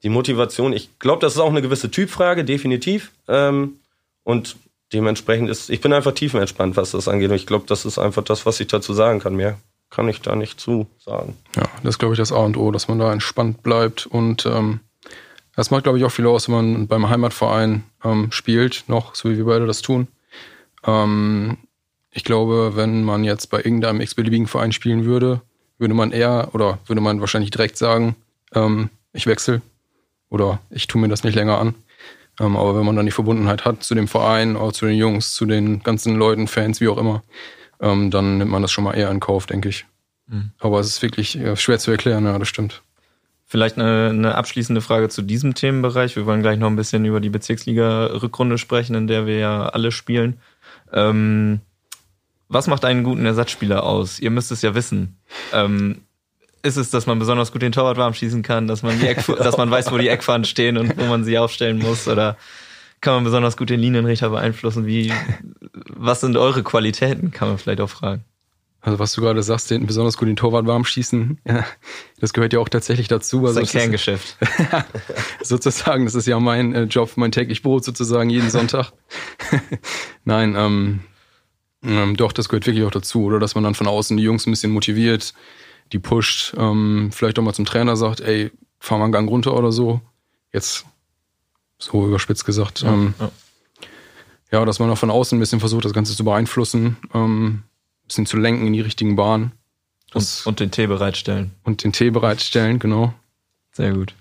[0.02, 3.12] die Motivation, ich glaube, das ist auch eine gewisse Typfrage, definitiv.
[3.28, 3.80] Ähm,
[4.22, 4.56] und
[4.92, 7.30] dementsprechend ist, ich bin einfach tiefenentspannt, was das angeht.
[7.30, 9.34] Und ich glaube, das ist einfach das, was ich dazu sagen kann.
[9.34, 9.58] Mehr
[9.90, 11.36] kann ich da nicht zu sagen.
[11.56, 14.06] Ja, das ist, glaube ich, das A und O, dass man da entspannt bleibt.
[14.06, 14.80] Und ähm,
[15.54, 19.30] das macht, glaube ich, auch viel aus, wenn man beim Heimatverein ähm, spielt, noch, so
[19.30, 20.08] wie wir beide das tun.
[20.84, 21.56] Ähm,
[22.16, 25.42] ich glaube, wenn man jetzt bei irgendeinem x-beliebigen Verein spielen würde,
[25.78, 28.16] würde man eher oder würde man wahrscheinlich direkt sagen,
[28.54, 29.60] ähm, ich wechsle
[30.30, 31.74] oder ich tue mir das nicht länger an.
[32.40, 35.34] Ähm, aber wenn man dann die Verbundenheit hat zu dem Verein, auch zu den Jungs,
[35.34, 37.22] zu den ganzen Leuten, Fans, wie auch immer,
[37.80, 39.84] ähm, dann nimmt man das schon mal eher in Kauf, denke ich.
[40.26, 40.52] Mhm.
[40.58, 42.82] Aber es ist wirklich äh, schwer zu erklären, ja, das stimmt.
[43.44, 46.16] Vielleicht eine, eine abschließende Frage zu diesem Themenbereich.
[46.16, 49.92] Wir wollen gleich noch ein bisschen über die Bezirksliga-Rückrunde sprechen, in der wir ja alle
[49.92, 50.40] spielen.
[50.94, 51.60] Ähm,
[52.48, 54.18] was macht einen guten Ersatzspieler aus?
[54.18, 55.18] Ihr müsst es ja wissen.
[55.52, 56.02] Ähm,
[56.62, 59.24] ist es, dass man besonders gut den Torwart warm schießen kann, dass man, die Eck,
[59.38, 62.08] dass man weiß, wo die Eckfahnen stehen und wo man sie aufstellen muss?
[62.08, 62.36] Oder
[63.00, 64.86] kann man besonders gut den Linienrichter beeinflussen?
[64.86, 65.12] Wie,
[65.72, 68.24] was sind eure Qualitäten, kann man vielleicht auch fragen.
[68.80, 71.64] Also was du gerade sagst, den besonders gut den Torwart warm schießen, ja,
[72.20, 73.40] das gehört ja auch tatsächlich dazu.
[73.40, 74.36] Das Also ist ein Kerngeschäft.
[75.42, 78.92] sozusagen, das ist ja mein äh, Job, mein täglich Brot sozusagen jeden Sonntag.
[80.24, 81.00] Nein, ähm,
[81.84, 83.24] ähm, doch, das gehört wirklich auch dazu.
[83.24, 85.34] Oder dass man dann von außen die Jungs ein bisschen motiviert,
[85.92, 89.56] die pusht, ähm, vielleicht auch mal zum Trainer sagt, ey, fahr mal einen Gang runter
[89.56, 90.00] oder so.
[90.52, 90.84] Jetzt
[91.78, 92.82] so überspitzt gesagt.
[92.82, 93.30] Ja, ähm, ja.
[94.52, 97.64] ja, dass man auch von außen ein bisschen versucht, das Ganze zu beeinflussen, ähm, ein
[98.06, 99.52] bisschen zu lenken in die richtigen Bahnen.
[100.14, 101.52] Und, und den Tee bereitstellen.
[101.64, 103.12] Und den Tee bereitstellen, genau.
[103.72, 104.14] Sehr gut.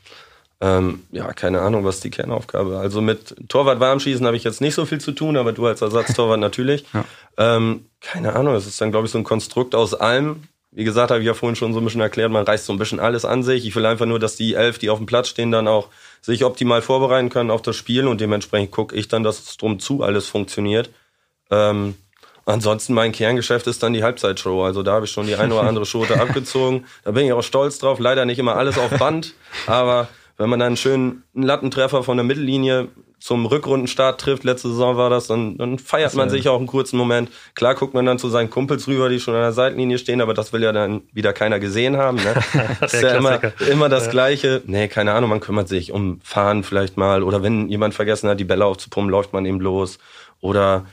[0.66, 2.80] Ähm, ja, keine Ahnung, was die Kernaufgabe.
[2.80, 5.84] Also mit Torwart warmschießen habe ich jetzt nicht so viel zu tun, aber du als
[5.84, 6.86] Ersatztorwart natürlich.
[6.92, 7.06] Ja.
[7.38, 10.44] Ähm, keine Ahnung, das ist dann, glaube ich, so ein Konstrukt aus allem.
[10.72, 12.80] Wie gesagt, habe ich ja vorhin schon so ein bisschen erklärt, man reißt so ein
[12.80, 13.68] bisschen alles an sich.
[13.68, 15.90] Ich will einfach nur, dass die elf, die auf dem Platz stehen, dann auch
[16.22, 19.80] sich optimal vorbereiten können auf das Spiel und dementsprechend gucke ich dann, dass es drum
[19.80, 20.90] zu alles funktioniert.
[21.52, 21.94] Ähm,
[22.46, 24.64] ansonsten mein Kerngeschäft ist dann die Halbzeitshow.
[24.64, 26.86] Also da habe ich schon die eine oder andere Schote abgezogen.
[27.04, 28.00] Da bin ich auch stolz drauf.
[28.00, 29.34] Leider nicht immer alles auf Band,
[29.68, 34.98] aber wenn man dann einen schönen Lattentreffer von der Mittellinie zum Rückrundenstart trifft, letzte Saison
[34.98, 37.32] war das, dann, dann feiert man sich auch einen kurzen Moment.
[37.56, 40.34] Klar guckt man dann zu seinen Kumpels rüber, die schon an der Seitenlinie stehen, aber
[40.34, 42.18] das will ja dann wieder keiner gesehen haben.
[42.18, 42.34] Ne?
[42.80, 44.62] Das ist ja immer, immer das Gleiche.
[44.66, 48.40] Nee, keine Ahnung, man kümmert sich um Fahren vielleicht mal oder wenn jemand vergessen hat,
[48.40, 49.98] die Bälle aufzupumpen, läuft man eben los.
[50.42, 50.86] Oder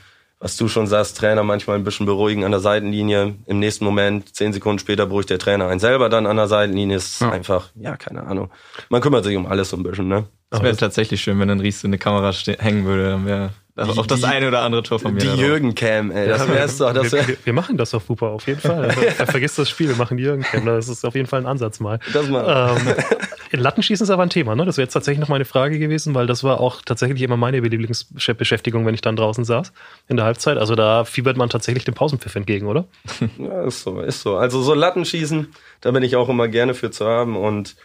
[0.43, 3.35] was du schon sagst, Trainer manchmal ein bisschen beruhigen an der Seitenlinie.
[3.45, 6.97] Im nächsten Moment, zehn Sekunden später, beruhigt der Trainer einen selber dann an der Seitenlinie.
[6.97, 7.31] Ist Ja.
[7.31, 8.51] einfach, ja, keine Ahnung.
[8.89, 10.25] Man kümmert sich um alles so ein bisschen, ne?
[10.49, 13.09] Das wäre tatsächlich schön, wenn dann Ries so eine Kamera hängen würde.
[13.11, 15.19] Dann wäre auch das die- eine oder andere Tor von mir.
[15.21, 15.33] Die da.
[15.33, 16.93] Jürgen-Cam, ey, das wär's doch.
[16.93, 18.91] Das wär, wir, wir machen das auf Fupa auf jeden Fall.
[18.91, 21.79] Ver- Vergiss das Spiel, wir machen die Jürgen Das ist auf jeden Fall ein Ansatz
[21.79, 21.99] mal.
[22.13, 22.77] das mal.
[22.77, 22.93] Ähm,
[23.59, 24.65] Lattenschießen ist aber ein Thema, ne?
[24.65, 27.59] Das wäre jetzt tatsächlich noch meine Frage gewesen, weil das war auch tatsächlich immer meine
[27.59, 29.71] Lieblingsbeschäftigung, wenn ich dann draußen saß
[30.07, 30.57] in der Halbzeit.
[30.57, 32.85] Also da fiebert man tatsächlich dem Pausenpfiff entgegen, oder?
[33.37, 34.37] Ja, ist so, ist so.
[34.37, 35.47] Also so Lattenschießen,
[35.81, 37.75] da bin ich auch immer gerne für zu haben und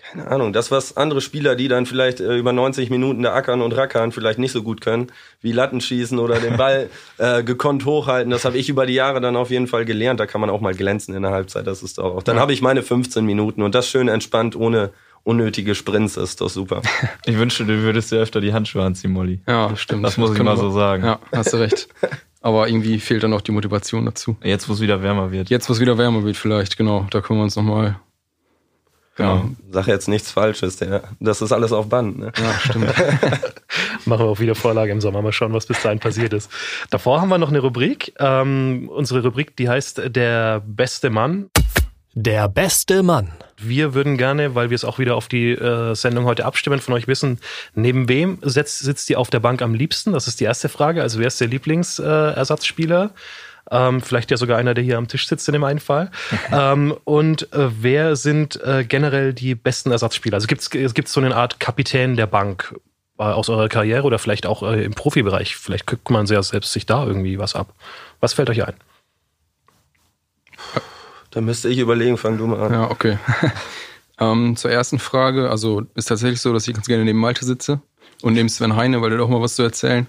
[0.00, 3.60] keine Ahnung, das, was andere Spieler, die dann vielleicht äh, über 90 Minuten da ackern
[3.60, 5.08] und rackern, vielleicht nicht so gut können,
[5.40, 6.88] wie Lattenschießen oder den Ball
[7.18, 10.20] äh, gekonnt hochhalten, das habe ich über die Jahre dann auf jeden Fall gelernt.
[10.20, 12.22] Da kann man auch mal glänzen in der Halbzeit, das ist doch auch.
[12.22, 14.92] Dann habe ich meine 15 Minuten und das schön entspannt, ohne
[15.28, 16.82] unnötige Sprints, ist doch super.
[17.26, 19.40] Ich wünschte, du würdest dir öfter die Handschuhe anziehen, Molly.
[19.46, 20.04] Ja, das stimmt.
[20.04, 21.04] Das muss ich können mal so sagen.
[21.04, 21.88] Ja, hast du recht.
[22.40, 24.36] Aber irgendwie fehlt dann auch die Motivation dazu.
[24.42, 25.50] Jetzt, wo es wieder wärmer wird.
[25.50, 27.06] Jetzt, wo es wieder wärmer wird, vielleicht, genau.
[27.10, 27.98] Da können wir uns nochmal.
[29.18, 32.18] Ja, Sag jetzt nichts Falsches, der, das ist alles auf Band.
[32.18, 32.32] Ne?
[32.38, 32.86] ja, stimmt.
[34.06, 35.20] Machen wir auch wieder Vorlage im Sommer.
[35.22, 36.50] Mal schauen, was bis dahin passiert ist.
[36.90, 38.14] Davor haben wir noch eine Rubrik.
[38.20, 41.50] Ähm, unsere Rubrik, die heißt Der beste Mann.
[42.20, 43.30] Der beste Mann.
[43.58, 46.94] Wir würden gerne, weil wir es auch wieder auf die äh, Sendung heute abstimmen, von
[46.94, 47.38] euch wissen,
[47.76, 50.14] neben wem setzt, sitzt ihr auf der Bank am liebsten?
[50.14, 51.00] Das ist die erste Frage.
[51.00, 53.12] Also wer ist der Lieblingsersatzspieler?
[53.70, 53.76] Äh?
[53.88, 56.10] Ähm, vielleicht ja sogar einer, der hier am Tisch sitzt in dem einen Fall.
[56.52, 60.34] ähm, und äh, wer sind äh, generell die besten Ersatzspieler?
[60.34, 62.74] Also gibt es so eine Art Kapitän der Bank
[63.20, 65.54] äh, aus eurer Karriere oder vielleicht auch äh, im Profibereich?
[65.54, 67.72] Vielleicht guckt man ja selbst sich da irgendwie was ab.
[68.18, 68.74] Was fällt euch ein?
[71.38, 72.72] Da müsste ich überlegen, fang du mal an.
[72.72, 73.16] Ja, okay.
[74.18, 75.50] ähm, zur ersten Frage.
[75.50, 77.80] Also ist tatsächlich so, dass ich ganz gerne neben Malte sitze
[78.22, 80.08] und neben Sven Heine, weil der doch mal was zu erzählen.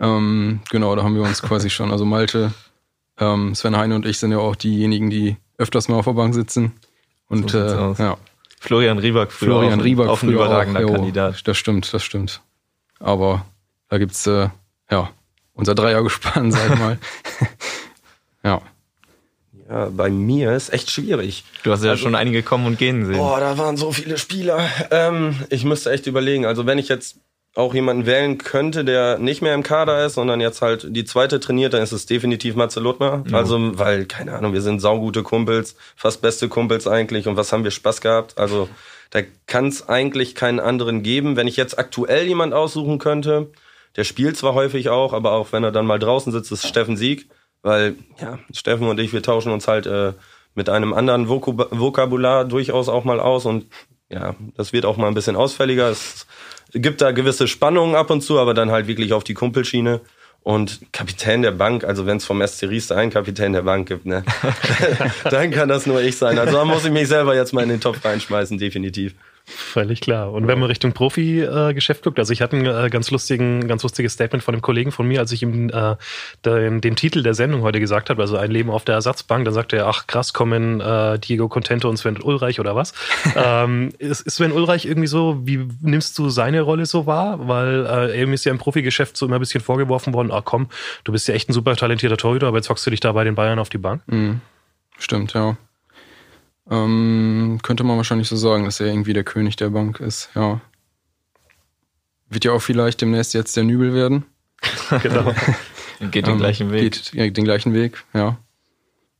[0.00, 1.92] Ähm, genau, da haben wir uns quasi schon.
[1.92, 2.52] Also Malte,
[3.18, 6.34] ähm, Sven Heine und ich sind ja auch diejenigen, die öfters mal auf der Bank
[6.34, 6.72] sitzen.
[7.28, 8.16] Und So äh, ja,
[8.58, 11.46] Florian Rieback früher Florian auch, ein- Rieback auch ein früher überragender jo, Kandidat.
[11.46, 12.42] Das stimmt, das stimmt.
[12.98, 13.46] Aber
[13.90, 14.48] da gibt's äh,
[14.90, 15.10] ja
[15.54, 16.98] unser Dreiergespann, sag ich mal.
[18.42, 18.60] ja.
[19.68, 21.44] Ja, bei mir ist echt schwierig.
[21.62, 23.16] Du hast ja Also- schon einige kommen und gehen sehen.
[23.18, 24.66] Boah, da waren so viele Spieler.
[24.90, 26.46] Ähm, ich müsste echt überlegen.
[26.46, 27.16] Also wenn ich jetzt
[27.54, 31.40] auch jemanden wählen könnte, der nicht mehr im Kader ist, sondern jetzt halt die zweite
[31.40, 33.24] trainiert, dann ist es definitiv Matze Luttmer.
[33.32, 37.64] Also, weil, keine Ahnung, wir sind saugute Kumpels, fast beste Kumpels eigentlich und was haben
[37.64, 38.38] wir Spaß gehabt.
[38.38, 38.68] Also
[39.10, 41.36] da kann es eigentlich keinen anderen geben.
[41.36, 43.48] Wenn ich jetzt aktuell jemand aussuchen könnte,
[43.96, 46.96] der spielt zwar häufig auch, aber auch wenn er dann mal draußen sitzt, ist Steffen
[46.96, 47.28] Sieg.
[47.62, 50.12] Weil, ja, Steffen und ich, wir tauschen uns halt äh,
[50.54, 53.66] mit einem anderen Vokab Vokabular durchaus auch mal aus und
[54.10, 55.90] ja, das wird auch mal ein bisschen ausfälliger.
[55.90, 56.26] Es
[56.72, 60.00] gibt da gewisse Spannungen ab und zu, aber dann halt wirklich auf die Kumpelschiene.
[60.42, 64.06] Und Kapitän der Bank, also wenn es vom SC Riester einen Kapitän der Bank gibt,
[64.06, 64.24] ne,
[65.24, 66.38] dann kann das nur ich sein.
[66.38, 69.14] Also da muss ich mich selber jetzt mal in den Topf reinschmeißen, definitiv.
[69.50, 70.30] Völlig klar.
[70.32, 74.12] Und wenn man Richtung Profi-Geschäft guckt, also ich hatte ein äh, ganz lustigen, ganz lustiges
[74.12, 75.96] Statement von einem Kollegen von mir, als ich ihm äh,
[76.44, 79.54] den, den Titel der Sendung heute gesagt habe, also ein Leben auf der Ersatzbank, dann
[79.54, 82.92] sagte er, ach krass, kommen äh, Diego Contento und Sven Ulreich oder was?
[83.36, 87.48] ähm, ist, ist Sven Ulreich irgendwie so, wie nimmst du seine Rolle so wahr?
[87.48, 90.68] Weil äh, ihm ist ja im Profigeschäft so immer ein bisschen vorgeworfen worden, ah komm,
[91.04, 93.24] du bist ja echt ein super talentierter Torhüter, aber jetzt hockst du dich da bei
[93.24, 94.02] den Bayern auf die Bank.
[94.08, 94.42] Mhm.
[94.98, 95.56] Stimmt, ja.
[96.70, 100.60] Ähm, könnte man wahrscheinlich so sagen, dass er irgendwie der König der Bank ist, ja.
[102.28, 104.26] Wird ja auch vielleicht demnächst jetzt der Nübel werden.
[105.02, 105.34] genau.
[106.10, 106.82] geht den ähm, gleichen Weg.
[106.82, 108.38] Geht ja, den gleichen Weg, ja.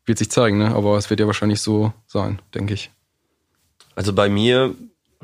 [0.05, 0.75] Wird sich zeigen, ne?
[0.75, 2.91] Aber es wird ja wahrscheinlich so sein, denke ich.
[3.95, 4.75] Also bei mir,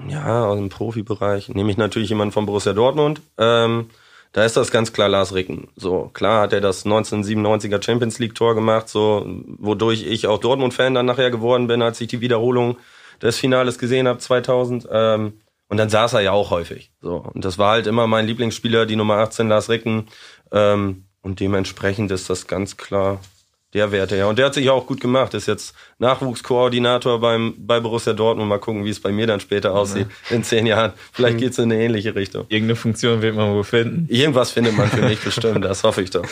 [0.09, 3.21] ja, aus dem Profibereich, nehme ich natürlich jemanden von Borussia Dortmund.
[3.39, 3.91] Ähm,
[4.35, 5.69] da ist das ganz klar Lars Ricken.
[5.77, 9.25] So, klar hat er das 1997er Champions League Tor gemacht, so,
[9.59, 12.77] wodurch ich auch Dortmund-Fan dann nachher geworden bin, als ich die Wiederholung
[13.23, 14.89] des Finales gesehen habe, 2000.
[14.91, 15.35] Ähm,
[15.69, 16.91] und dann saß er ja auch häufig.
[17.01, 20.09] So, und das war halt immer mein Lieblingsspieler, die Nummer 18, Lars Ricken.
[20.51, 23.21] Ähm, und dementsprechend ist das ganz klar
[23.75, 24.27] der Werte, ja.
[24.27, 25.35] Und der hat sich auch gut gemacht.
[25.35, 28.49] Ist jetzt Nachwuchskoordinator beim, bei Borussia Dortmund.
[28.49, 30.37] Mal gucken, wie es bei mir dann später aussieht ja.
[30.37, 30.93] in zehn Jahren.
[31.13, 32.47] Vielleicht geht es in eine ähnliche Richtung.
[32.49, 34.07] Irgendeine Funktion wird man wohl finden.
[34.09, 35.65] Irgendwas findet man für mich bestimmt.
[35.65, 36.23] Das hoffe ich doch.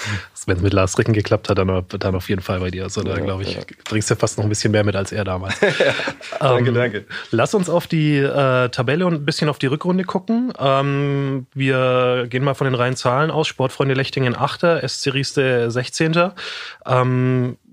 [0.46, 2.85] Wenn es mit Lars Ricken geklappt hat, dann, dann auf jeden Fall bei dir.
[2.85, 3.62] Also da, ja, glaube ich, ja.
[3.85, 5.59] bringst du fast noch ein bisschen mehr mit als er damals.
[6.38, 7.05] danke, ähm, danke.
[7.33, 10.52] Lass uns auf die äh, Tabelle und ein bisschen auf die Rückrunde gucken.
[10.61, 13.48] Ähm, wir gehen mal von den reinen Zahlen aus.
[13.48, 16.31] Sportfreunde Lechtingen 8., SC Rieste 16.
[16.87, 17.31] Ähm,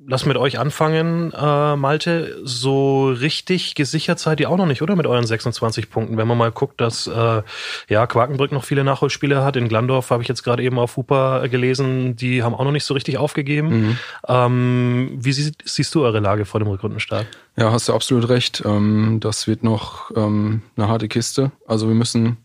[0.10, 2.42] lass mit euch anfangen, äh, Malte.
[2.44, 4.96] So richtig gesichert seid ihr auch noch nicht, oder?
[4.96, 6.18] Mit euren 26 Punkten.
[6.18, 7.44] Wenn man mal guckt, dass äh,
[7.88, 9.56] ja, Quakenbrück noch viele Nachholspiele hat.
[9.56, 12.86] In Glandorf habe ich jetzt gerade eben auf Hupa gelesen, die haben auch noch nicht
[12.86, 13.70] so richtig aufgegeben.
[13.70, 13.98] Mhm.
[14.28, 17.28] Ähm, wie sie, siehst du eure Lage vor dem Rückrundenstart?
[17.56, 18.64] Ja, hast du absolut recht.
[18.66, 21.52] Ähm, das wird noch ähm, eine harte Kiste.
[21.68, 22.38] Also wir müssen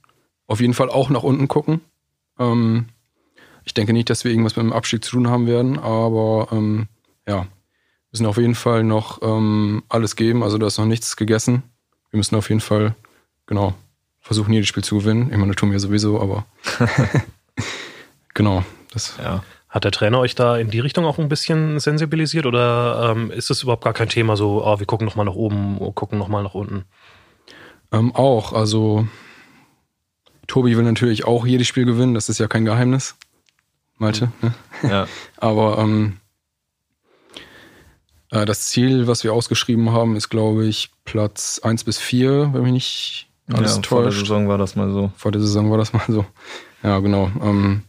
[0.46, 1.80] auf jeden Fall auch nach unten gucken.
[2.38, 2.88] Ähm,
[3.64, 6.88] ich denke nicht, dass wir irgendwas mit dem Abstieg zu tun haben werden, aber ähm,
[7.28, 7.46] ja,
[8.12, 10.42] müssen auf jeden Fall noch ähm, alles geben.
[10.42, 11.62] Also da ist noch nichts gegessen.
[12.10, 12.94] Wir müssen auf jeden Fall,
[13.46, 13.74] genau,
[14.20, 15.30] versuchen, jedes Spiel zu gewinnen.
[15.30, 16.46] Ich meine, das tun wir sowieso, aber
[18.34, 18.64] genau.
[18.92, 19.42] Das ja.
[19.68, 23.50] Hat der Trainer euch da in die Richtung auch ein bisschen sensibilisiert oder ähm, ist
[23.50, 26.54] das überhaupt gar kein Thema, so, oh, wir gucken nochmal nach oben, gucken nochmal nach
[26.54, 26.84] unten?
[27.90, 29.08] Ähm, auch, also
[30.46, 33.16] Tobi will natürlich auch jedes Spiel gewinnen, das ist ja kein Geheimnis.
[33.98, 34.30] Malte.
[34.42, 34.54] Ne?
[34.82, 35.08] Ja.
[35.38, 36.23] Aber ähm, äh,
[38.44, 42.72] das Ziel, was wir ausgeschrieben haben, ist, glaube ich, Platz 1 bis 4, wenn mich
[42.72, 43.88] nicht alles ja, täuscht.
[43.88, 45.12] Vor der Saison war das mal so.
[45.16, 46.24] Vor der Saison war das mal so.
[46.82, 47.30] Ja, genau.
[47.42, 47.82] Ähm,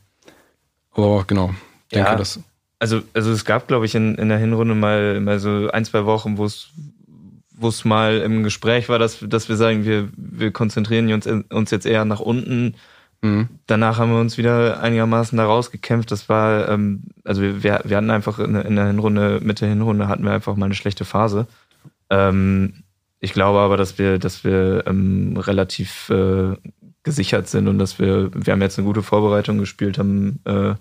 [0.92, 1.48] aber genau,
[1.92, 2.40] denke ja, das.
[2.80, 6.06] Also, also es gab, glaube ich, in, in der Hinrunde mal, mal so ein, zwei
[6.06, 6.70] Wochen, wo es
[7.58, 11.72] wo es mal im Gespräch war, dass, dass wir sagen, wir, wir konzentrieren uns, uns
[11.72, 12.76] jetzt eher nach unten
[13.26, 13.50] Mhm.
[13.68, 16.12] Danach haben wir uns wieder einigermaßen da rausgekämpft.
[16.12, 20.08] Das war, ähm, also wir, wir hatten einfach in, in der Hinrunde, mit der Hinrunde
[20.08, 21.48] hatten wir einfach mal eine schlechte Phase.
[22.10, 22.84] Ähm,
[23.20, 26.56] ich glaube aber, dass wir, dass wir ähm, relativ äh,
[27.04, 30.76] gesichert sind und dass wir, wir haben jetzt eine gute Vorbereitung gespielt, haben äh,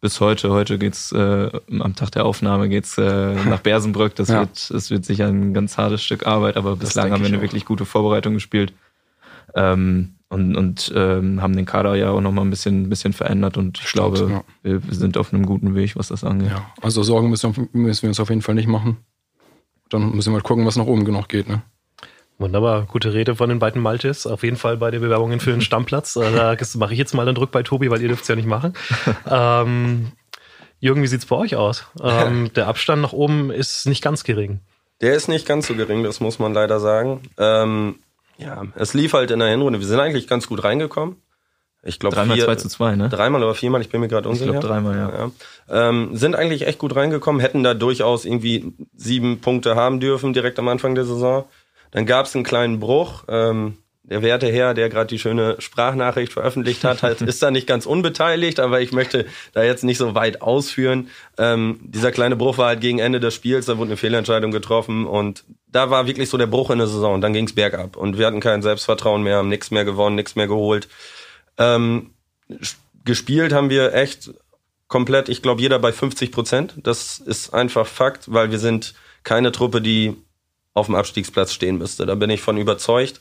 [0.00, 4.14] bis heute, heute geht's äh, am Tag der Aufnahme geht's äh, nach Bersenbrück.
[4.14, 4.40] Das ja.
[4.40, 7.64] wird, das wird sicher ein ganz hartes Stück Arbeit, aber bislang haben wir eine wirklich
[7.64, 8.72] gute Vorbereitung gespielt.
[9.54, 13.56] Ähm, und, und ähm, haben den Kader ja auch nochmal ein bisschen, ein bisschen verändert
[13.56, 14.42] und ich Stimmt, glaube, ja.
[14.62, 16.50] wir, sind auf einem guten Weg, was das angeht.
[16.50, 18.98] Ja, also Sorgen müssen, müssen wir uns auf jeden Fall nicht machen.
[19.88, 21.48] Dann müssen wir halt gucken, was nach oben noch geht.
[21.48, 21.62] Ne?
[22.36, 24.26] Wunderbar, gute Rede von den beiden Maltes.
[24.26, 26.14] Auf jeden Fall bei den Bewerbungen für den Stammplatz.
[26.16, 28.36] Äh, da mache ich jetzt mal den Druck bei Tobi, weil ihr dürft es ja
[28.36, 28.74] nicht machen.
[29.30, 30.12] ähm,
[30.78, 31.86] Jürgen, wie sieht's bei euch aus?
[32.02, 34.60] Ähm, der Abstand nach oben ist nicht ganz gering.
[35.00, 37.22] Der ist nicht ganz so gering, das muss man leider sagen.
[37.38, 37.96] Ähm,
[38.38, 39.80] ja, es lief halt in der Hinrunde.
[39.80, 41.16] Wir sind eigentlich ganz gut reingekommen.
[41.82, 43.08] Ich glaube dreimal vier, 2 zu 2, ne?
[43.08, 44.46] Dreimal oder viermal, ich bin mir gerade unsicher.
[44.46, 45.30] Ich glaube dreimal, ja.
[45.68, 45.88] ja.
[45.88, 50.58] Ähm, sind eigentlich echt gut reingekommen, hätten da durchaus irgendwie sieben Punkte haben dürfen direkt
[50.58, 51.44] am Anfang der Saison.
[51.92, 53.24] Dann gab es einen kleinen Bruch.
[53.28, 57.66] Ähm, der werte Herr, der gerade die schöne Sprachnachricht veröffentlicht hat, halt, ist da nicht
[57.66, 61.08] ganz unbeteiligt, aber ich möchte da jetzt nicht so weit ausführen.
[61.36, 65.06] Ähm, dieser kleine Bruch war halt gegen Ende des Spiels, da wurde eine Fehlentscheidung getroffen
[65.06, 68.26] und da war wirklich so der Bruch in der Saison dann ging's bergab und wir
[68.26, 70.88] hatten kein Selbstvertrauen mehr, haben nichts mehr gewonnen, nichts mehr geholt.
[71.58, 72.14] Ähm,
[73.04, 74.30] gespielt haben wir echt
[74.86, 76.74] komplett, ich glaube, jeder bei 50 Prozent.
[76.82, 80.16] Das ist einfach Fakt, weil wir sind keine Truppe, die
[80.74, 82.06] auf dem Abstiegsplatz stehen müsste.
[82.06, 83.20] Da bin ich von überzeugt.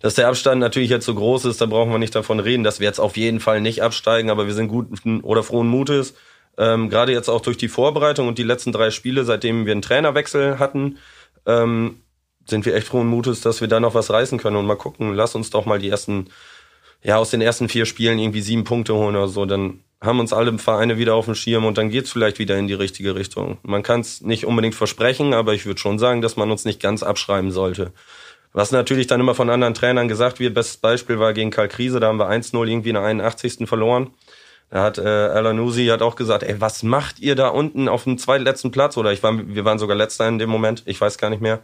[0.00, 2.78] Dass der Abstand natürlich jetzt so groß ist, da brauchen wir nicht davon reden, dass
[2.78, 6.14] wir jetzt auf jeden Fall nicht absteigen, aber wir sind guten oder frohen Mutes.
[6.58, 9.80] Ähm, Gerade jetzt auch durch die Vorbereitung und die letzten drei Spiele, seitdem wir einen
[9.80, 10.98] Trainerwechsel hatten,
[11.46, 12.00] ähm,
[12.46, 15.14] sind wir echt frohen Mutes, dass wir da noch was reißen können und mal gucken,
[15.14, 16.28] lass uns doch mal die ersten,
[17.02, 20.32] ja, aus den ersten vier Spielen irgendwie sieben Punkte holen oder so, dann haben uns
[20.32, 23.58] alle Vereine wieder auf dem Schirm und dann geht's vielleicht wieder in die richtige Richtung.
[23.62, 26.80] Man kann es nicht unbedingt versprechen, aber ich würde schon sagen, dass man uns nicht
[26.80, 27.92] ganz abschreiben sollte.
[28.52, 32.00] Was natürlich dann immer von anderen Trainern gesagt wird, bestes Beispiel war gegen Karl Krise,
[32.00, 33.66] da haben wir 1-0 irgendwie in der 81.
[33.66, 34.10] verloren.
[34.70, 38.04] Da hat äh, Alan Uzi hat auch gesagt, ey, was macht ihr da unten auf
[38.04, 38.96] dem zweitletzten Platz?
[38.96, 41.60] Oder ich war, wir waren sogar letzter in dem Moment, ich weiß gar nicht mehr.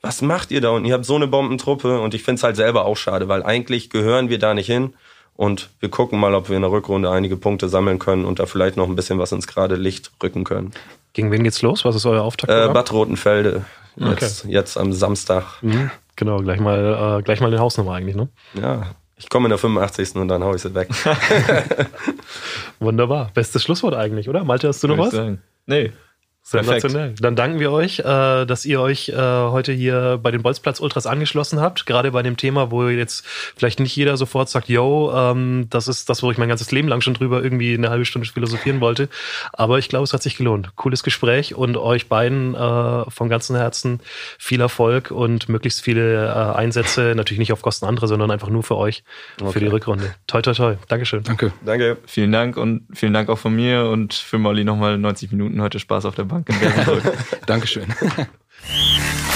[0.00, 0.86] Was macht ihr da unten?
[0.86, 3.90] Ihr habt so eine Bombentruppe und ich finde es halt selber auch schade, weil eigentlich
[3.90, 4.94] gehören wir da nicht hin.
[5.34, 8.46] Und wir gucken mal, ob wir in der Rückrunde einige Punkte sammeln können und da
[8.46, 10.72] vielleicht noch ein bisschen was ins gerade Licht rücken können.
[11.14, 11.84] Gegen wen geht's los?
[11.84, 12.52] Was ist euer Auftakt?
[12.52, 13.64] Äh, Bad Rotenfelde,
[13.96, 14.52] jetzt, okay.
[14.52, 15.62] jetzt am Samstag.
[15.62, 15.90] Mhm.
[16.16, 18.28] Genau, gleich mal, äh, gleich mal eine Hausnummer eigentlich, ne?
[18.54, 20.16] Ja, ich komme in der 85.
[20.16, 20.88] und dann hau ich sie weg.
[22.80, 23.30] Wunderbar.
[23.34, 24.44] Bestes Schlusswort eigentlich, oder?
[24.44, 25.12] Malte, hast du noch was?
[25.12, 25.40] Sagen.
[25.66, 25.92] Nee.
[26.44, 27.14] Sensationell.
[27.20, 31.06] Dann danken wir euch, äh, dass ihr euch äh, heute hier bei den Bolzplatz Ultras
[31.06, 31.86] angeschlossen habt.
[31.86, 33.24] Gerade bei dem Thema, wo jetzt
[33.56, 36.88] vielleicht nicht jeder sofort sagt, yo, ähm, das ist das, wo ich mein ganzes Leben
[36.88, 39.08] lang schon drüber irgendwie eine halbe Stunde philosophieren wollte.
[39.52, 40.74] Aber ich glaube, es hat sich gelohnt.
[40.74, 44.00] Cooles Gespräch und euch beiden äh, von ganzem Herzen
[44.36, 47.14] viel Erfolg und möglichst viele äh, Einsätze.
[47.14, 49.04] Natürlich nicht auf Kosten anderer, sondern einfach nur für euch,
[49.40, 49.52] okay.
[49.52, 50.12] für die Rückrunde.
[50.26, 50.74] Toi, toi, toi.
[50.88, 51.22] Dankeschön.
[51.22, 51.52] Danke.
[51.64, 51.98] Danke.
[52.06, 55.78] Vielen Dank und vielen Dank auch von mir und für Molly nochmal 90 Minuten heute
[55.78, 57.14] Spaß auf der Bank in Bergenburg.
[57.46, 57.94] Dankeschön.